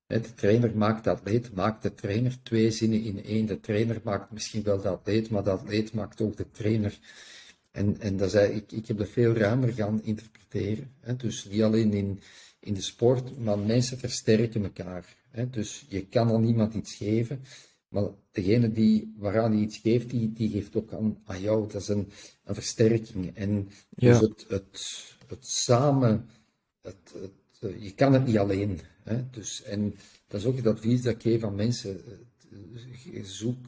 De 0.07 0.33
trainer 0.33 0.77
maakt 0.77 1.03
de 1.03 1.09
atleet, 1.09 1.53
maakt 1.53 1.83
de 1.83 1.93
trainer. 1.93 2.43
Twee 2.43 2.71
zinnen 2.71 3.01
in 3.01 3.23
één. 3.23 3.45
De 3.45 3.59
trainer 3.59 4.01
maakt 4.03 4.31
misschien 4.31 4.63
wel 4.63 4.81
de 4.81 4.89
atleet, 4.89 5.29
maar 5.29 5.43
de 5.43 5.49
atleet 5.49 5.93
maakt 5.93 6.21
ook 6.21 6.37
de 6.37 6.51
trainer. 6.51 6.99
En, 7.71 7.99
en 7.99 8.17
dat 8.17 8.33
is, 8.33 8.49
ik, 8.49 8.71
ik 8.71 8.87
heb 8.87 8.97
dat 8.97 9.09
veel 9.09 9.33
ruimer 9.33 9.73
gaan 9.73 10.03
interpreteren. 10.03 10.91
Dus 11.17 11.45
niet 11.45 11.63
alleen 11.63 11.93
in, 11.93 12.19
in 12.61 12.73
de 12.73 12.81
sport, 12.81 13.39
maar 13.39 13.59
mensen 13.59 13.97
versterken 13.97 14.63
elkaar. 14.63 15.15
Hè. 15.29 15.49
Dus 15.49 15.85
je 15.89 16.05
kan 16.05 16.29
al 16.29 16.39
niemand 16.39 16.73
iets 16.73 16.95
geven, 16.95 17.41
maar 17.87 18.09
degene 18.31 18.71
die, 18.71 19.13
waaraan 19.17 19.51
hij 19.51 19.61
iets 19.61 19.77
geeft, 19.77 20.09
die, 20.09 20.33
die 20.33 20.49
geeft 20.49 20.75
ook 20.75 20.93
aan, 20.93 21.17
aan 21.23 21.41
jou. 21.41 21.67
Dat 21.71 21.81
is 21.81 21.87
een, 21.87 22.11
een 22.43 22.55
versterking. 22.55 23.35
En 23.35 23.69
dus 23.89 24.19
het, 24.19 24.45
het, 24.47 25.03
het 25.27 25.47
samen, 25.47 26.29
het, 26.81 27.13
het, 27.13 27.71
eh, 27.71 27.83
je 27.83 27.93
kan 27.93 28.13
het 28.13 28.25
niet 28.25 28.37
alleen. 28.37 28.79
Hè? 29.03 29.29
Dus, 29.29 29.63
en 29.63 29.95
dat 30.27 30.39
is 30.39 30.45
ook 30.45 30.55
het 30.55 30.67
advies 30.67 31.01
dat 31.01 31.13
ik 31.13 31.21
geef 31.21 31.43
aan 31.43 31.55
mensen. 31.55 32.01
Eh, 33.13 33.23
zoek, 33.23 33.65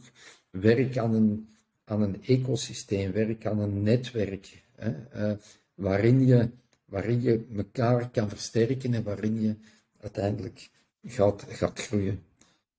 werk 0.49 0.97
aan 0.97 1.13
een, 1.13 1.47
aan 1.83 2.01
een 2.01 2.23
ecosysteem, 2.23 3.11
werk 3.11 3.45
aan 3.45 3.59
een 3.59 3.83
netwerk. 3.83 4.63
Hè? 4.75 4.93
Uh, 5.15 5.37
waarin, 5.73 6.25
je, 6.25 6.49
waarin 6.93 7.21
je 7.21 7.45
elkaar 7.55 8.09
kan 8.09 8.29
versterken 8.29 8.93
en 8.93 9.03
waarin 9.03 9.41
je 9.41 9.55
uiteindelijk 9.99 10.69
gaat, 11.03 11.45
gaat 11.47 11.79
groeien. 11.79 12.23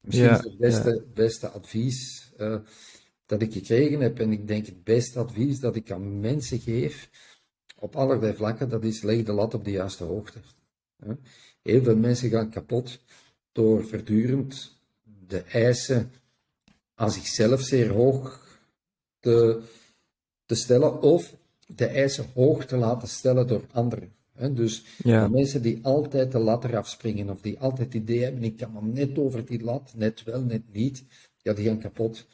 Misschien 0.00 0.30
is 0.30 0.44
het 0.44 0.58
beste, 0.58 1.04
beste 1.14 1.48
advies 1.48 2.32
uh, 2.38 2.58
dat 3.26 3.42
ik 3.42 3.52
gekregen 3.52 4.00
heb, 4.00 4.20
en 4.20 4.32
ik 4.32 4.46
denk 4.48 4.66
het 4.66 4.84
beste 4.84 5.18
advies 5.18 5.60
dat 5.60 5.76
ik 5.76 5.90
aan 5.90 6.20
mensen 6.20 6.60
geef, 6.60 7.10
op 7.78 7.96
allerlei 7.96 8.34
vlakken, 8.34 8.68
dat 8.68 8.84
is 8.84 9.02
leg 9.02 9.22
de 9.22 9.32
lat 9.32 9.54
op 9.54 9.64
de 9.64 9.70
juiste 9.70 10.04
hoogte. 10.04 10.38
Heel 11.62 11.82
veel 11.82 11.96
mensen 11.96 12.30
gaan 12.30 12.50
kapot 12.50 12.98
door 13.52 13.86
voortdurend 13.86 14.78
de 15.26 15.40
eisen 15.40 16.12
aan 16.94 17.10
zichzelf 17.10 17.60
zeer 17.60 17.90
hoog 17.90 18.58
te, 19.20 19.62
te 20.46 20.54
stellen 20.54 21.02
of 21.02 21.34
de 21.66 21.86
eisen 21.86 22.26
hoog 22.34 22.66
te 22.66 22.76
laten 22.76 23.08
stellen 23.08 23.46
door 23.46 23.64
anderen. 23.72 24.12
Dus 24.52 24.84
de 25.02 25.28
mensen 25.30 25.62
die 25.62 25.78
altijd 25.82 26.32
de 26.32 26.38
lat 26.38 26.64
eraf 26.64 26.88
springen 26.88 27.30
of 27.30 27.40
die 27.40 27.60
altijd 27.60 27.92
het 27.92 28.02
idee 28.02 28.22
hebben, 28.22 28.42
ik 28.42 28.56
kan 28.56 28.72
maar 28.72 28.82
net 28.82 29.18
over 29.18 29.44
die 29.44 29.62
lat, 29.62 29.92
net 29.96 30.22
wel, 30.22 30.42
net 30.42 30.62
niet, 30.72 31.04
ja, 31.42 31.52
die 31.52 31.66
gaan 31.66 31.78
kapot. 31.78 32.26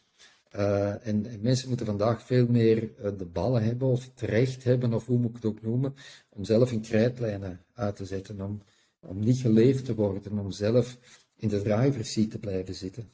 Uh, 0.56 1.06
en, 1.06 1.26
mensen 1.40 1.68
moeten 1.68 1.86
vandaag 1.86 2.22
veel 2.22 2.46
meer 2.46 2.82
uh, 2.82 3.10
de 3.18 3.24
ballen 3.24 3.62
hebben 3.62 3.88
of 3.88 4.04
het 4.04 4.30
recht 4.30 4.64
hebben, 4.64 4.94
of 4.94 5.06
hoe 5.06 5.18
moet 5.18 5.30
ik 5.30 5.36
het 5.36 5.44
ook 5.44 5.62
noemen, 5.62 5.94
om 6.28 6.44
zelf 6.44 6.72
in 6.72 6.80
krijtlijnen 6.80 7.60
uit 7.74 7.96
te 7.96 8.04
zetten, 8.04 8.40
om, 8.40 8.62
om 9.00 9.18
niet 9.18 9.38
geleefd 9.38 9.84
te 9.84 9.94
worden, 9.94 10.38
om 10.38 10.50
zelf 10.50 10.98
in 11.36 11.48
de 11.48 11.62
driver's 11.62 12.12
seat 12.12 12.30
te 12.30 12.38
blijven 12.38 12.74
zitten. 12.74 13.10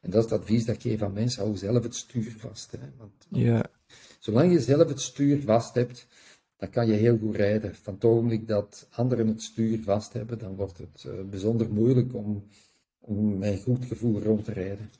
En 0.00 0.10
dat 0.10 0.24
is 0.24 0.30
het 0.30 0.40
advies 0.40 0.64
dat 0.64 0.74
ik 0.74 0.80
geef 0.82 1.02
aan 1.02 1.12
mensen, 1.12 1.42
hou 1.42 1.56
zelf 1.56 1.82
het 1.82 1.94
stuur 1.94 2.34
vast. 2.38 2.70
Hè? 2.70 2.78
Want, 2.96 3.26
ja. 3.28 3.70
Zolang 4.22 4.52
je 4.52 4.60
zelf 4.60 4.88
het 4.88 5.00
stuur 5.00 5.40
vast 5.40 5.74
hebt, 5.74 6.06
dan 6.56 6.70
kan 6.70 6.86
je 6.86 6.92
heel 6.92 7.18
goed 7.18 7.36
rijden. 7.36 7.74
Van 7.74 7.94
het 7.94 8.04
ogenblik 8.04 8.48
dat 8.48 8.88
anderen 8.90 9.26
het 9.26 9.42
stuur 9.42 9.82
vast 9.82 10.12
hebben, 10.12 10.38
dan 10.38 10.56
wordt 10.56 10.78
het 10.78 11.04
uh, 11.06 11.22
bijzonder 11.30 11.72
moeilijk 11.72 12.14
om, 12.14 12.46
om 12.98 13.42
een 13.42 13.62
goed 13.62 13.84
gevoel 13.84 14.22
rond 14.22 14.44
te 14.44 14.52
rijden. 14.52 14.90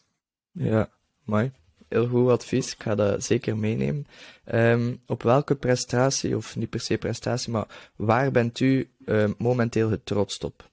Ja. 0.50 0.90
Mooi. 1.24 1.52
Heel 1.88 2.08
goed 2.08 2.28
advies. 2.28 2.72
Ik 2.72 2.82
ga 2.82 2.94
dat 2.94 3.24
zeker 3.24 3.56
meenemen. 3.56 4.06
Um, 4.52 5.00
op 5.06 5.22
welke 5.22 5.54
prestatie, 5.54 6.36
of 6.36 6.56
niet 6.56 6.70
per 6.70 6.80
se 6.80 6.98
prestatie, 6.98 7.52
maar 7.52 7.92
waar 7.96 8.30
bent 8.30 8.60
u 8.60 8.90
uh, 9.04 9.30
momenteel 9.38 9.90
het 9.90 10.06
trots 10.06 10.38
op? 10.38 10.70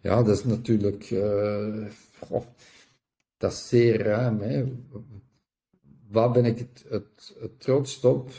Ja, 0.00 0.22
dat 0.22 0.38
is 0.38 0.44
natuurlijk. 0.44 1.10
Uh, 1.10 1.86
oh, 2.28 2.44
dat 3.38 3.52
is 3.52 3.68
zeer 3.68 4.02
ruim. 4.02 4.40
Waar 6.08 6.30
ben 6.30 6.44
ik 6.44 6.58
het, 6.58 6.84
het, 6.88 7.34
trots 7.58 8.00
op? 8.00 8.30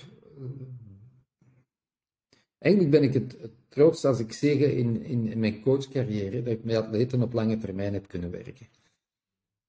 Eigenlijk 2.57 2.91
ben 2.91 3.03
ik 3.03 3.13
het, 3.13 3.37
trots 3.69 4.05
als 4.05 4.19
ik 4.19 4.33
zeg 4.33 4.57
in, 4.57 5.01
in, 5.03 5.27
in 5.27 5.39
mijn 5.39 5.61
coachcarrière 5.61 6.43
dat 6.43 6.53
ik 6.53 6.63
met 6.63 6.75
atleten 6.75 7.21
op 7.21 7.33
lange 7.33 7.57
termijn 7.57 7.93
heb 7.93 8.07
kunnen 8.07 8.31
werken. 8.31 8.67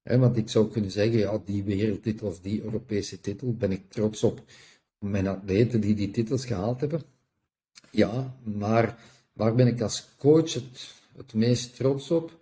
want 0.03 0.37
ik 0.37 0.49
zou 0.49 0.71
kunnen 0.71 0.91
zeggen, 0.91 1.19
ja, 1.19 1.41
die 1.45 1.65
wereldtitel 1.65 2.27
of 2.27 2.41
die 2.41 2.63
Europese 2.63 3.21
titel, 3.21 3.55
ben 3.55 3.73
ik 3.73 3.91
trots 3.91 4.23
op 4.23 4.43
mijn 4.99 5.27
atleten 5.27 5.81
die 5.81 5.95
die 5.95 6.11
titels 6.11 6.45
gehaald 6.47 6.81
hebben. 6.81 7.03
Ja, 7.91 8.37
maar 8.43 8.99
waar 9.33 9.55
ben 9.55 9.67
ik 9.67 9.81
als 9.81 10.09
coach 10.19 10.53
het, 10.53 10.95
het 11.17 11.35
meest 11.35 11.77
trots 11.77 12.11
op? 12.11 12.40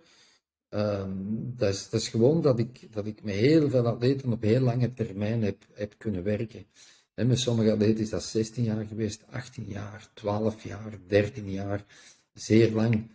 Ehm, 0.69 1.11
dat, 1.55 1.73
is, 1.73 1.89
dat 1.89 2.01
is 2.01 2.07
gewoon 2.07 2.41
dat 2.41 2.59
ik, 2.59 2.87
dat 2.91 3.05
ik 3.05 3.23
met 3.23 3.35
heel 3.35 3.69
veel 3.69 3.87
atleten 3.87 4.31
op 4.31 4.41
heel 4.41 4.61
lange 4.61 4.93
termijn 4.93 5.43
heb, 5.43 5.65
heb 5.73 5.93
kunnen 5.97 6.23
werken. 6.23 6.65
En 7.13 7.27
met 7.27 7.39
sommige 7.39 7.71
atleten 7.71 8.03
is 8.03 8.09
dat 8.09 8.23
16 8.23 8.63
jaar 8.63 8.85
geweest, 8.85 9.23
18 9.29 9.65
jaar, 9.67 10.09
12 10.13 10.63
jaar, 10.63 10.99
13 11.07 11.51
jaar, 11.51 11.85
zeer 12.33 12.71
lang. 12.71 13.07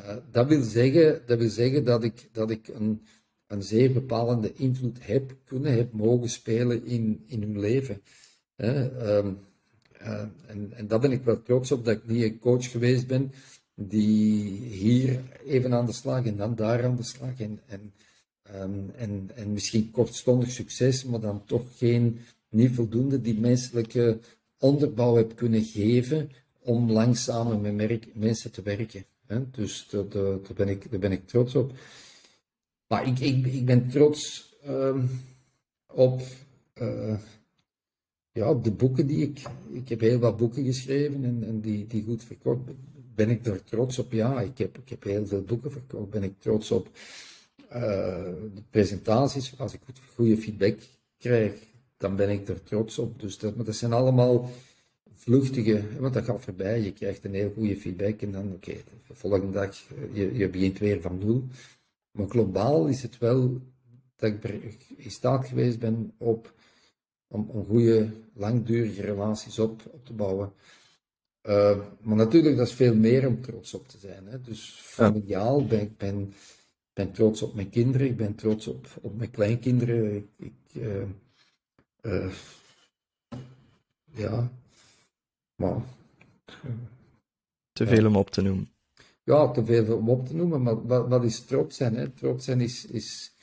Uh, 0.00 0.16
dat, 0.30 0.46
wil 0.46 0.62
zeggen, 0.62 1.22
dat 1.26 1.38
wil 1.38 1.48
zeggen 1.48 1.84
dat 1.84 2.04
ik, 2.04 2.28
dat 2.32 2.50
ik 2.50 2.68
een, 2.68 3.06
een 3.46 3.62
zeer 3.62 3.92
bepalende 3.92 4.52
invloed 4.52 4.98
heb 5.00 5.36
kunnen, 5.44 5.72
heb 5.72 5.92
mogen 5.92 6.28
spelen 6.28 6.84
in, 6.84 7.24
in 7.26 7.42
hun 7.42 7.60
leven. 7.60 8.02
Eh, 8.56 9.18
en, 10.46 10.72
en 10.72 10.86
daar 10.86 11.00
ben 11.00 11.12
ik 11.12 11.24
wel 11.24 11.42
trots 11.42 11.72
op, 11.72 11.84
dat 11.84 11.96
ik 11.96 12.06
niet 12.06 12.22
een 12.22 12.38
coach 12.38 12.70
geweest 12.70 13.06
ben 13.06 13.32
die 13.74 14.50
hier 14.60 15.20
even 15.44 15.74
aan 15.74 15.86
de 15.86 15.92
slag 15.92 16.24
en 16.24 16.36
dan 16.36 16.54
daar 16.54 16.84
aan 16.84 16.96
de 16.96 17.02
slag. 17.02 17.40
En, 17.40 17.60
en, 17.66 17.92
ehm, 18.42 18.88
en, 18.96 19.30
en 19.34 19.52
misschien 19.52 19.90
kortstondig 19.90 20.50
succes, 20.50 21.04
maar 21.04 21.20
dan 21.20 21.44
toch 21.44 21.78
geen, 21.78 22.18
niet 22.48 22.74
voldoende 22.74 23.20
die 23.20 23.38
menselijke 23.38 24.18
onderbouw 24.58 25.16
heb 25.16 25.36
kunnen 25.36 25.64
geven 25.64 26.30
om 26.62 26.90
langzamer 26.90 27.58
met 27.58 27.74
merk, 27.74 28.14
mensen 28.14 28.52
te 28.52 28.62
werken. 28.62 29.04
Hè? 29.26 29.50
Dus 29.50 29.88
daar, 29.88 30.54
ben 30.56 30.68
ik, 30.68 30.90
daar 30.90 31.00
ben 31.00 31.12
ik 31.12 31.26
trots 31.26 31.54
op. 31.54 31.72
Maar 32.86 33.06
ik, 33.06 33.18
ik, 33.18 33.46
ik 33.46 33.64
ben 33.64 33.88
trots 33.88 34.54
um, 34.68 35.10
op, 35.86 36.22
uh, 36.82 37.18
ja, 38.32 38.50
op 38.50 38.64
de 38.64 38.70
boeken 38.70 39.06
die 39.06 39.22
ik. 39.22 39.42
Ik 39.72 39.88
heb 39.88 40.00
heel 40.00 40.18
wat 40.18 40.36
boeken 40.36 40.64
geschreven 40.64 41.24
en, 41.24 41.44
en 41.46 41.60
die, 41.60 41.86
die 41.86 42.04
goed 42.04 42.24
verkocht. 42.24 42.60
Ben 43.20 43.30
ik 43.30 43.46
er 43.46 43.64
trots 43.64 43.98
op? 43.98 44.12
Ja, 44.12 44.40
ik 44.40 44.58
heb, 44.58 44.78
ik 44.78 44.88
heb 44.88 45.02
heel 45.02 45.26
veel 45.26 45.42
boeken 45.42 45.70
verkocht. 45.70 46.10
Ben 46.10 46.22
ik 46.22 46.34
trots 46.38 46.70
op 46.70 46.88
uh, 47.72 47.72
de 48.54 48.62
presentaties? 48.70 49.58
Als 49.58 49.72
ik 49.72 49.80
goed, 49.84 50.00
goede 50.14 50.36
feedback 50.36 50.78
krijg, 51.18 51.52
dan 51.96 52.16
ben 52.16 52.30
ik 52.30 52.48
er 52.48 52.62
trots 52.62 52.98
op. 52.98 53.20
Dus 53.20 53.38
dat, 53.38 53.56
maar 53.56 53.64
dat 53.64 53.76
zijn 53.76 53.92
allemaal 53.92 54.50
vluchtige, 55.12 55.82
want 55.98 56.14
dat 56.14 56.24
gaat 56.24 56.44
voorbij. 56.44 56.80
Je 56.80 56.92
krijgt 56.92 57.24
een 57.24 57.34
heel 57.34 57.52
goede 57.54 57.76
feedback 57.76 58.20
en 58.20 58.32
dan, 58.32 58.52
oké, 58.52 58.72
de 59.06 59.14
volgende 59.14 59.52
dag, 59.52 59.76
je, 60.12 60.34
je 60.34 60.48
begint 60.48 60.78
weer 60.78 61.00
van 61.00 61.18
nul. 61.18 61.44
Maar 62.10 62.28
globaal 62.28 62.86
is 62.86 63.02
het 63.02 63.18
wel 63.18 63.60
dat 64.16 64.32
ik 64.44 64.76
in 64.96 65.10
staat 65.10 65.46
geweest 65.46 65.78
ben 65.78 66.12
op, 66.18 66.54
om, 67.28 67.50
om 67.50 67.64
goede, 67.64 68.08
langdurige 68.34 69.02
relaties 69.02 69.58
op, 69.58 69.82
op 69.90 70.06
te 70.06 70.12
bouwen. 70.12 70.52
Uh, 71.42 71.80
maar 72.00 72.16
natuurlijk, 72.16 72.56
dat 72.56 72.66
is 72.66 72.74
veel 72.74 72.94
meer 72.94 73.26
om 73.26 73.40
trots 73.40 73.74
op 73.74 73.88
te 73.88 73.98
zijn. 73.98 74.26
Hè. 74.26 74.40
Dus 74.40 74.80
familiaal 74.82 75.66
ben 75.66 75.80
ik 75.80 75.96
ben, 75.96 76.34
ben 76.92 77.12
trots 77.12 77.42
op 77.42 77.54
mijn 77.54 77.70
kinderen, 77.70 78.06
ik 78.06 78.16
ben 78.16 78.34
trots 78.34 78.66
op, 78.66 78.86
op 79.00 79.16
mijn 79.16 79.30
kleinkinderen. 79.30 80.16
Ik, 80.16 80.26
ik 80.38 80.54
uh, 80.72 81.02
uh, 82.02 82.32
ja, 84.12 84.52
maar... 85.54 85.82
Te 87.72 87.86
veel 87.86 88.06
om 88.06 88.16
op 88.16 88.30
te 88.30 88.42
noemen 88.42 88.70
ja, 89.30 89.50
te 89.50 89.64
veel 89.64 89.96
om 89.96 90.08
op 90.08 90.26
te 90.26 90.36
noemen, 90.36 90.62
maar 90.62 90.86
wat, 90.86 91.08
wat 91.08 91.24
is 91.24 91.44
trots 91.44 91.76
zijn? 91.76 91.94
Hè? 91.94 92.08
Trots 92.08 92.44
zijn 92.44 92.60
is, 92.60 92.86
is, 92.86 93.34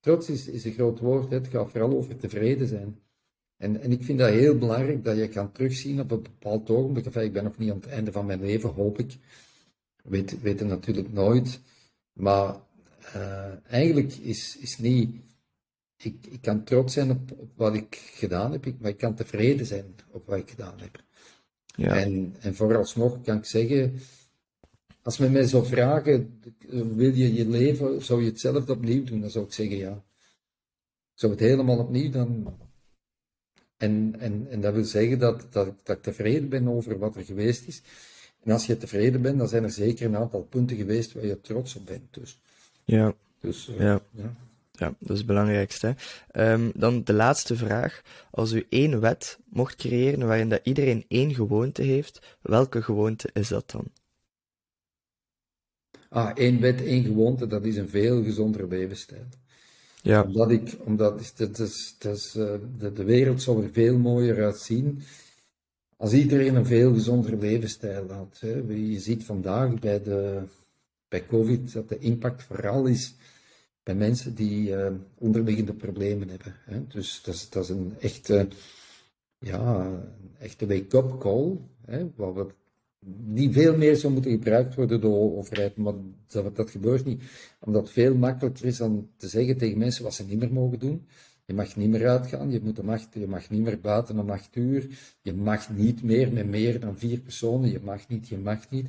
trots 0.00 0.28
is, 0.28 0.48
is 0.48 0.64
een 0.64 0.72
groot 0.72 1.00
woord, 1.00 1.30
hè? 1.30 1.36
het 1.36 1.48
gaat 1.48 1.70
vooral 1.70 1.92
over 1.92 2.16
tevreden 2.16 2.68
zijn. 2.68 3.00
En, 3.56 3.80
en 3.80 3.92
ik 3.92 4.02
vind 4.02 4.18
dat 4.18 4.30
heel 4.30 4.58
belangrijk 4.58 5.04
dat 5.04 5.16
je 5.16 5.28
kan 5.28 5.52
terugzien 5.52 6.00
op 6.00 6.10
een 6.10 6.22
bepaald 6.22 6.70
ogenblik. 6.70 7.06
Enfin, 7.06 7.22
ik 7.22 7.32
ben 7.32 7.44
nog 7.44 7.58
niet 7.58 7.70
aan 7.70 7.76
het 7.76 7.86
einde 7.86 8.12
van 8.12 8.26
mijn 8.26 8.40
leven, 8.40 8.70
hoop 8.70 8.98
ik. 8.98 9.16
Weet, 10.02 10.40
weet 10.40 10.58
het 10.58 10.68
natuurlijk 10.68 11.12
nooit. 11.12 11.60
Maar 12.12 12.56
uh, 13.16 13.52
eigenlijk 13.66 14.12
is, 14.12 14.56
is 14.60 14.78
niet. 14.78 15.16
Ik, 15.96 16.26
ik 16.26 16.40
kan 16.40 16.64
trots 16.64 16.92
zijn 16.92 17.10
op, 17.10 17.32
op 17.32 17.50
wat 17.54 17.74
ik 17.74 17.94
gedaan 17.94 18.52
heb, 18.52 18.80
maar 18.80 18.90
ik 18.90 18.96
kan 18.96 19.14
tevreden 19.14 19.66
zijn 19.66 19.94
op 20.10 20.26
wat 20.26 20.38
ik 20.38 20.50
gedaan 20.50 20.78
heb. 20.80 21.02
Ja. 21.76 21.96
En, 21.96 22.34
en 22.40 22.54
vooralsnog 22.54 23.22
kan 23.22 23.36
ik 23.36 23.44
zeggen, 23.44 24.00
als 25.02 25.18
men 25.18 25.32
mij 25.32 25.46
zou 25.46 25.66
vragen, 25.66 26.40
wil 26.68 27.14
je 27.14 27.34
je 27.34 27.48
leven, 27.48 28.04
zou 28.04 28.22
je 28.22 28.30
hetzelfde 28.30 28.72
opnieuw 28.72 29.04
doen? 29.04 29.20
Dan 29.20 29.30
zou 29.30 29.44
ik 29.44 29.52
zeggen 29.52 29.76
ja. 29.76 30.04
Ik 31.12 31.22
zou 31.22 31.32
het 31.32 31.40
helemaal 31.40 31.78
opnieuw 31.78 32.10
dan. 32.10 32.58
En, 33.76 34.14
en, 34.18 34.46
en 34.50 34.60
dat 34.60 34.74
wil 34.74 34.84
zeggen 34.84 35.18
dat, 35.18 35.46
dat, 35.50 35.72
dat 35.82 35.96
ik 35.96 36.02
tevreden 36.02 36.48
ben 36.48 36.68
over 36.68 36.98
wat 36.98 37.16
er 37.16 37.24
geweest 37.24 37.66
is. 37.66 37.82
En 38.42 38.52
als 38.52 38.66
je 38.66 38.76
tevreden 38.76 39.22
bent, 39.22 39.38
dan 39.38 39.48
zijn 39.48 39.62
er 39.62 39.70
zeker 39.70 40.06
een 40.06 40.16
aantal 40.16 40.42
punten 40.42 40.76
geweest 40.76 41.12
waar 41.12 41.26
je 41.26 41.40
trots 41.40 41.76
op 41.76 41.86
bent. 41.86 42.14
Dus, 42.14 42.38
ja. 42.84 43.14
Dus, 43.40 43.68
uh, 43.68 43.78
ja. 43.78 44.00
ja. 44.10 44.34
Ja, 44.78 44.94
dat 44.98 45.10
is 45.10 45.18
het 45.18 45.26
belangrijkste. 45.26 45.94
Um, 46.32 46.72
dan 46.74 47.04
de 47.04 47.12
laatste 47.12 47.56
vraag. 47.56 48.02
Als 48.30 48.52
u 48.52 48.66
één 48.68 49.00
wet 49.00 49.38
mocht 49.44 49.76
creëren 49.76 50.26
waarin 50.26 50.48
dat 50.48 50.60
iedereen 50.62 51.04
één 51.08 51.34
gewoonte 51.34 51.82
heeft, 51.82 52.36
welke 52.42 52.82
gewoonte 52.82 53.30
is 53.32 53.48
dat 53.48 53.70
dan? 53.70 53.84
ah, 56.08 56.30
één 56.34 56.60
wet, 56.60 56.82
één 56.82 57.04
gewoonte, 57.04 57.46
dat 57.46 57.64
is 57.64 57.76
een 57.76 57.88
veel 57.88 58.22
gezondere 58.22 58.66
levensstijl. 58.66 59.26
Ja. 60.06 60.22
Omdat 60.22 60.50
ik, 60.50 60.76
omdat 60.84 61.32
dat 61.36 61.58
is, 61.58 61.96
is, 61.98 62.34
uh, 62.36 62.54
de, 62.78 62.92
de 62.92 63.04
wereld 63.04 63.42
zou 63.42 63.62
er 63.62 63.70
veel 63.72 63.98
mooier 63.98 64.44
uitzien 64.44 65.02
als 65.96 66.12
iedereen 66.12 66.54
een 66.54 66.66
veel 66.66 66.92
gezondere 66.92 67.36
levensstijl 67.36 68.08
had. 68.10 68.38
Hè. 68.40 68.54
Je 68.68 69.00
ziet 69.00 69.24
vandaag 69.24 69.78
bij, 69.78 70.02
de, 70.02 70.42
bij 71.08 71.26
COVID 71.26 71.72
dat 71.72 71.88
de 71.88 71.98
impact 71.98 72.42
vooral 72.42 72.86
is 72.86 73.14
bij 73.82 73.94
mensen 73.94 74.34
die 74.34 74.70
uh, 74.70 74.88
onderliggende 75.18 75.74
problemen 75.74 76.28
hebben. 76.28 76.54
Hè. 76.64 76.86
Dus 76.86 77.22
dat 77.22 77.34
is, 77.34 77.50
dat 77.50 77.62
is 77.62 77.70
een 77.70 77.94
echte, 78.00 78.48
ja, 79.38 79.90
echte 80.38 80.66
wake-up 80.66 81.18
call. 81.18 81.58
Hè, 81.84 82.06
wat 82.16 82.52
die 83.08 83.52
veel 83.52 83.76
meer 83.76 83.96
zou 83.96 84.12
moeten 84.12 84.30
gebruikt 84.30 84.74
worden 84.74 85.00
door 85.00 85.30
de 85.30 85.36
overheid, 85.36 85.76
maar 85.76 85.94
dat, 86.26 86.56
dat 86.56 86.70
gebeurt 86.70 87.04
niet. 87.04 87.22
Omdat 87.60 87.82
het 87.82 87.92
veel 87.92 88.14
makkelijker 88.14 88.64
is 88.64 88.76
dan 88.76 89.08
te 89.16 89.28
zeggen 89.28 89.56
tegen 89.56 89.78
mensen 89.78 90.04
wat 90.04 90.14
ze 90.14 90.24
niet 90.24 90.38
meer 90.38 90.52
mogen 90.52 90.78
doen. 90.78 91.06
Je 91.44 91.54
mag 91.54 91.76
niet 91.76 91.88
meer 91.88 92.08
uitgaan, 92.08 92.50
je, 92.50 92.60
moet 92.62 92.82
mag, 92.82 93.00
je 93.12 93.26
mag 93.26 93.50
niet 93.50 93.62
meer 93.62 93.80
buiten 93.80 94.18
om 94.18 94.30
acht 94.30 94.56
uur, 94.56 94.86
je 95.22 95.32
mag 95.32 95.70
niet 95.70 96.02
meer 96.02 96.32
met 96.32 96.46
meer 96.46 96.80
dan 96.80 96.98
vier 96.98 97.18
personen, 97.18 97.70
je 97.70 97.80
mag 97.82 98.08
niet, 98.08 98.28
je 98.28 98.38
mag 98.38 98.70
niet. 98.70 98.88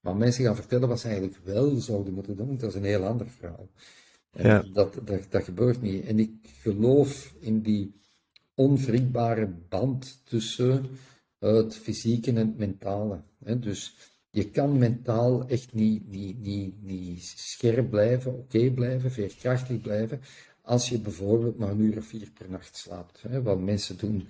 Maar 0.00 0.16
mensen 0.16 0.44
gaan 0.44 0.56
vertellen 0.56 0.88
wat 0.88 1.00
ze 1.00 1.06
eigenlijk 1.06 1.38
wel 1.44 1.76
zouden 1.76 2.14
moeten 2.14 2.36
doen, 2.36 2.56
dat 2.56 2.70
is 2.70 2.76
een 2.76 2.84
heel 2.84 3.04
ander 3.04 3.28
verhaal. 3.28 3.68
Ja. 4.32 4.64
Dat, 4.72 4.98
dat, 5.04 5.26
dat 5.28 5.44
gebeurt 5.44 5.82
niet. 5.82 6.04
En 6.04 6.18
ik 6.18 6.30
geloof 6.60 7.34
in 7.40 7.60
die 7.60 8.00
onwrikbare 8.54 9.54
band 9.68 10.20
tussen 10.24 10.86
het 11.50 11.76
fysieke 11.76 12.30
en 12.30 12.36
het 12.36 12.58
mentale. 12.58 13.20
Dus 13.38 13.96
je 14.30 14.50
kan 14.50 14.78
mentaal 14.78 15.48
echt 15.48 15.72
niet, 15.72 16.08
niet, 16.08 16.40
niet, 16.40 16.82
niet 16.82 17.22
scherp 17.22 17.90
blijven, 17.90 18.32
oké 18.32 18.70
blijven, 18.70 19.10
veerkrachtig 19.10 19.80
blijven, 19.80 20.20
als 20.62 20.88
je 20.88 20.98
bijvoorbeeld 20.98 21.58
maar 21.58 21.70
een 21.70 21.80
uur 21.80 21.96
of 21.96 22.04
vier 22.04 22.30
per 22.38 22.50
nacht 22.50 22.76
slaapt. 22.76 23.22
Wat 23.42 23.60
mensen 23.60 23.98
doen. 23.98 24.28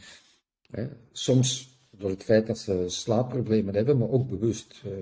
Soms 1.12 1.72
door 1.90 2.11
het 2.11 2.22
feit 2.22 2.46
dat 2.46 2.59
ze 2.59 2.85
slaapproblemen 2.87 3.75
hebben, 3.75 3.98
maar 3.98 4.11
ook 4.11 4.29
bewust. 4.29 4.83
Uh, 4.87 4.92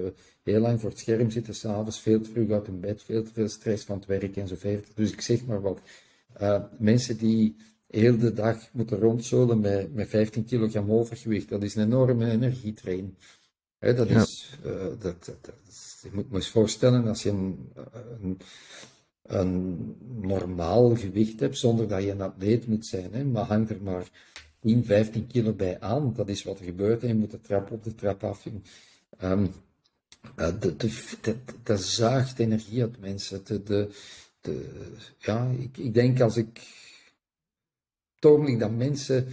heel 0.42 0.60
lang 0.60 0.80
voor 0.80 0.90
het 0.90 0.98
scherm 0.98 1.30
zitten, 1.30 1.54
s'avonds 1.54 2.00
veel 2.00 2.20
te 2.20 2.30
vroeg 2.30 2.50
uit 2.50 2.66
hun 2.66 2.80
bed, 2.80 3.02
veel 3.02 3.22
te 3.22 3.32
veel 3.32 3.48
stress 3.48 3.84
van 3.84 3.96
het 3.96 4.06
werk 4.06 4.36
enzovoort. 4.36 4.86
Dus 4.94 5.12
ik 5.12 5.20
zeg 5.20 5.46
maar 5.46 5.60
wat. 5.60 5.80
Uh, 6.40 6.62
mensen 6.78 7.16
die 7.16 7.56
heel 7.90 8.18
de 8.18 8.32
dag 8.32 8.72
moeten 8.72 8.98
rondzolen 8.98 9.60
met, 9.60 9.94
met 9.94 10.08
15 10.08 10.44
kilogram 10.44 10.90
overgewicht, 10.90 11.48
dat 11.48 11.62
is 11.62 11.74
een 11.74 11.82
enorme 11.82 12.30
energietrain. 12.30 13.16
Dat 13.78 14.08
is, 14.08 14.58
uh, 14.66 14.72
dat, 14.98 15.24
dat, 15.24 15.36
dat 15.40 15.54
je 16.02 16.10
moet 16.12 16.30
me 16.30 16.36
eens 16.36 16.48
voorstellen, 16.48 17.06
als 17.06 17.22
je 17.22 17.30
een, 17.30 17.72
een, 18.20 18.38
een, 19.22 19.96
normaal 20.20 20.96
gewicht 20.96 21.40
hebt, 21.40 21.58
zonder 21.58 21.88
dat 21.88 22.02
je 22.02 22.10
een 22.10 22.20
atleet 22.20 22.66
moet 22.66 22.86
zijn, 22.86 23.12
hè, 23.12 23.24
maar 23.24 23.44
hangt 23.44 23.70
er 23.70 23.82
maar 23.82 24.10
10, 24.60 24.84
15 24.84 25.26
kilo 25.26 25.52
bij 25.52 25.80
aan, 25.80 26.12
dat 26.14 26.28
is 26.28 26.42
wat 26.42 26.58
er 26.58 26.64
gebeurt, 26.64 27.02
en 27.02 27.08
je 27.08 27.14
moet 27.14 27.30
de 27.30 27.40
trap 27.40 27.70
op 27.70 27.84
de 27.84 27.94
trap 27.94 28.24
af. 28.24 28.46
Um, 29.22 29.52
dat 31.62 31.80
zuigt 31.80 32.38
energie 32.38 32.82
uit 32.82 33.00
mensen. 33.00 33.40
De, 33.44 33.62
de, 33.62 33.88
de, 34.40 34.70
ja, 35.18 35.50
ik, 35.58 35.76
ik 35.78 35.94
denk 35.94 36.20
als 36.20 36.36
ik 36.36 36.60
het 38.20 38.58
dat 38.58 38.70
mensen 38.70 39.26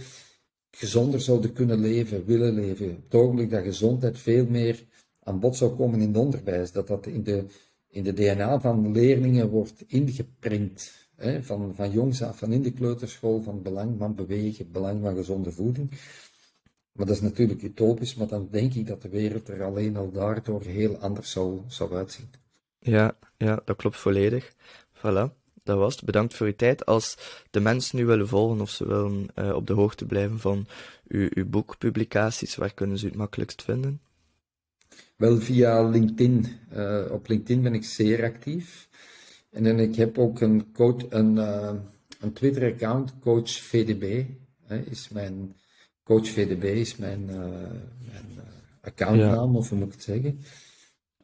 gezonder 0.70 1.20
zouden 1.20 1.52
kunnen 1.52 1.78
leven, 1.78 2.24
willen 2.24 2.54
leven. 2.54 3.04
Op 3.10 3.50
dat 3.50 3.62
gezondheid 3.62 4.18
veel 4.18 4.46
meer 4.46 4.84
aan 5.22 5.40
bod 5.40 5.56
zou 5.56 5.76
komen 5.76 6.00
in 6.00 6.08
het 6.08 6.16
onderwijs, 6.16 6.72
dat 6.72 6.86
dat 6.86 7.06
in 7.06 7.22
de, 7.22 7.44
in 7.88 8.04
de 8.04 8.12
DNA 8.12 8.60
van 8.60 8.92
leerlingen 8.92 9.48
wordt 9.48 9.84
ingeprint. 9.86 10.92
Hè, 11.16 11.42
van, 11.42 11.74
van 11.74 11.90
jongs 11.90 12.22
af, 12.22 12.38
van 12.38 12.52
in 12.52 12.62
de 12.62 12.72
kleuterschool, 12.72 13.42
van 13.42 13.62
belang 13.62 13.98
van 13.98 14.14
bewegen, 14.14 14.72
belang 14.72 15.02
van 15.02 15.14
gezonde 15.14 15.52
voeding. 15.52 15.90
Maar 16.92 17.06
dat 17.06 17.16
is 17.16 17.22
natuurlijk 17.22 17.62
utopisch, 17.62 18.14
maar 18.14 18.26
dan 18.26 18.48
denk 18.50 18.74
ik 18.74 18.86
dat 18.86 19.02
de 19.02 19.08
wereld 19.08 19.48
er 19.48 19.62
alleen 19.62 19.96
al 19.96 20.10
daardoor 20.10 20.62
heel 20.62 20.96
anders 20.96 21.30
zou, 21.30 21.60
zou 21.66 21.94
uitzien. 21.94 22.30
Ja, 22.78 23.18
ja, 23.36 23.62
dat 23.64 23.76
klopt 23.76 23.96
volledig. 23.96 24.52
Voilà 24.92 25.37
dat 25.68 25.78
was 25.78 25.94
het. 25.94 26.04
Bedankt 26.04 26.34
voor 26.34 26.46
uw 26.46 26.56
tijd. 26.56 26.86
Als 26.86 27.16
de 27.50 27.60
mensen 27.60 27.96
nu 27.98 28.06
willen 28.06 28.28
volgen 28.28 28.60
of 28.60 28.70
ze 28.70 28.86
willen 28.86 29.26
uh, 29.38 29.54
op 29.54 29.66
de 29.66 29.72
hoogte 29.72 30.04
blijven 30.04 30.38
van 30.38 30.66
uw, 31.08 31.28
uw 31.30 31.46
boekpublicaties, 31.46 32.56
waar 32.56 32.74
kunnen 32.74 32.98
ze 32.98 33.06
het 33.06 33.14
makkelijkst 33.14 33.62
vinden? 33.62 34.00
Wel 35.16 35.40
via 35.40 35.88
LinkedIn. 35.88 36.46
Uh, 36.72 37.04
op 37.10 37.28
LinkedIn 37.28 37.62
ben 37.62 37.74
ik 37.74 37.84
zeer 37.84 38.24
actief. 38.24 38.88
En 39.50 39.64
dan, 39.64 39.78
ik 39.78 39.96
heb 39.96 40.18
ook 40.18 40.40
een, 40.40 40.72
coach, 40.72 41.02
een, 41.08 41.36
een 42.20 42.32
Twitter-account, 42.32 43.14
Coach 43.20 43.50
VDB. 43.50 44.24
Hè, 44.66 44.78
is 44.78 45.08
mijn, 45.08 45.56
Coach 46.02 46.28
VDB 46.28 46.64
is 46.64 46.96
mijn, 46.96 47.24
mijn 47.24 48.40
accountnaam, 48.80 49.56
of 49.56 49.68
hoe 49.68 49.78
moet 49.78 49.86
ik 49.86 49.92
het 49.92 50.02
zeggen. 50.02 50.40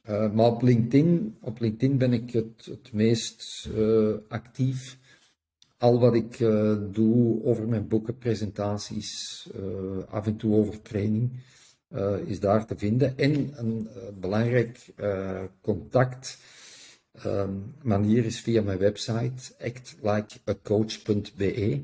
Maar 0.06 0.46
op 0.46 0.62
LinkedIn, 0.62 1.36
op 1.40 1.60
LinkedIn 1.60 1.98
ben 1.98 2.12
ik 2.12 2.32
het, 2.32 2.64
het 2.64 2.92
meest 2.92 3.68
actief 4.28 4.98
al 5.78 6.00
wat 6.00 6.14
ik 6.14 6.40
uh, 6.40 6.76
doe 6.90 7.44
over 7.44 7.68
mijn 7.68 7.88
boeken, 7.88 8.18
presentaties, 8.18 9.48
af 10.08 10.26
en 10.26 10.36
toe 10.36 10.54
over 10.54 10.82
training, 10.82 11.30
is 12.26 12.40
daar 12.40 12.66
te 12.66 12.76
vinden. 12.76 13.18
En 13.18 13.58
een 13.58 13.88
belangrijk 14.20 14.92
contact 15.60 16.38
um, 17.26 17.74
manier 17.82 18.24
is 18.24 18.40
via 18.40 18.62
mijn 18.62 18.78
website 18.78 19.54
actlikeacoach.be. 19.60 21.82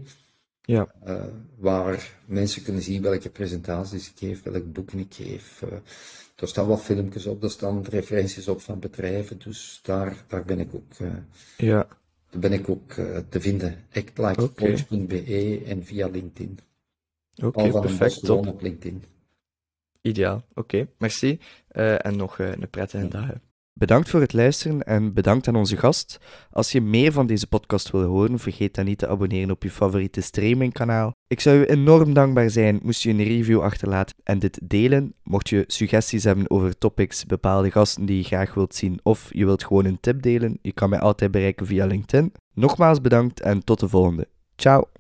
Ja. 0.70 0.88
waar 1.56 2.10
mensen 2.26 2.62
kunnen 2.62 2.82
zien 2.82 3.02
welke 3.02 3.30
presentaties 3.30 4.10
ik 4.10 4.18
geef, 4.18 4.42
welke 4.42 4.60
boeken 4.60 4.98
ik 4.98 5.14
geef. 5.14 5.62
er 6.36 6.48
staan 6.48 6.66
wat 6.66 6.82
filmpjes 6.82 7.26
op, 7.26 7.42
er 7.42 7.50
staan 7.50 7.84
referenties 7.84 8.48
op 8.48 8.60
van 8.60 8.78
bedrijven, 8.78 9.38
dus 9.38 9.80
daar, 9.82 10.24
daar 10.28 10.44
ben 10.44 10.58
ik 10.58 10.74
ook. 10.74 10.92
ja. 11.56 11.86
Daar 12.30 12.40
ben 12.40 12.52
ik 12.52 12.68
ook 12.68 12.92
te 13.28 13.40
vinden. 13.40 13.84
actlikecoach.be 13.92 15.62
en 15.66 15.84
via 15.84 16.08
LinkedIn. 16.08 16.58
Oké, 17.42 17.66
okay, 17.66 17.80
perfect. 17.80 18.24
Top. 18.24 18.46
op 18.46 18.60
LinkedIn. 18.62 19.04
Ideaal, 20.00 20.44
oké, 20.54 20.88
merci. 20.98 21.40
En 21.68 22.16
nog 22.16 22.38
een 22.38 22.70
prettige 22.70 23.08
dag. 23.08 23.30
Bedankt 23.72 24.10
voor 24.10 24.20
het 24.20 24.32
luisteren 24.32 24.82
en 24.82 25.14
bedankt 25.14 25.48
aan 25.48 25.56
onze 25.56 25.76
gast. 25.76 26.18
Als 26.50 26.72
je 26.72 26.80
meer 26.80 27.12
van 27.12 27.26
deze 27.26 27.46
podcast 27.46 27.90
wil 27.90 28.02
horen, 28.02 28.38
vergeet 28.38 28.74
dan 28.74 28.84
niet 28.84 28.98
te 28.98 29.08
abonneren 29.08 29.50
op 29.50 29.62
je 29.62 29.70
favoriete 29.70 30.20
streamingkanaal. 30.20 31.12
Ik 31.26 31.40
zou 31.40 31.58
je 31.58 31.70
enorm 31.70 32.14
dankbaar 32.14 32.50
zijn 32.50 32.80
moest 32.82 33.02
je 33.02 33.10
een 33.10 33.24
review 33.24 33.60
achterlaten 33.60 34.16
en 34.22 34.38
dit 34.38 34.60
delen. 34.62 35.14
Mocht 35.22 35.48
je 35.48 35.64
suggesties 35.66 36.24
hebben 36.24 36.50
over 36.50 36.78
topics, 36.78 37.26
bepaalde 37.26 37.70
gasten 37.70 38.06
die 38.06 38.16
je 38.16 38.24
graag 38.24 38.54
wilt 38.54 38.74
zien 38.74 39.00
of 39.02 39.28
je 39.32 39.44
wilt 39.44 39.64
gewoon 39.64 39.84
een 39.84 40.00
tip 40.00 40.22
delen, 40.22 40.58
je 40.62 40.72
kan 40.72 40.90
mij 40.90 41.00
altijd 41.00 41.30
bereiken 41.30 41.66
via 41.66 41.86
LinkedIn. 41.86 42.32
Nogmaals 42.54 43.00
bedankt 43.00 43.40
en 43.40 43.64
tot 43.64 43.80
de 43.80 43.88
volgende. 43.88 44.28
Ciao! 44.56 44.99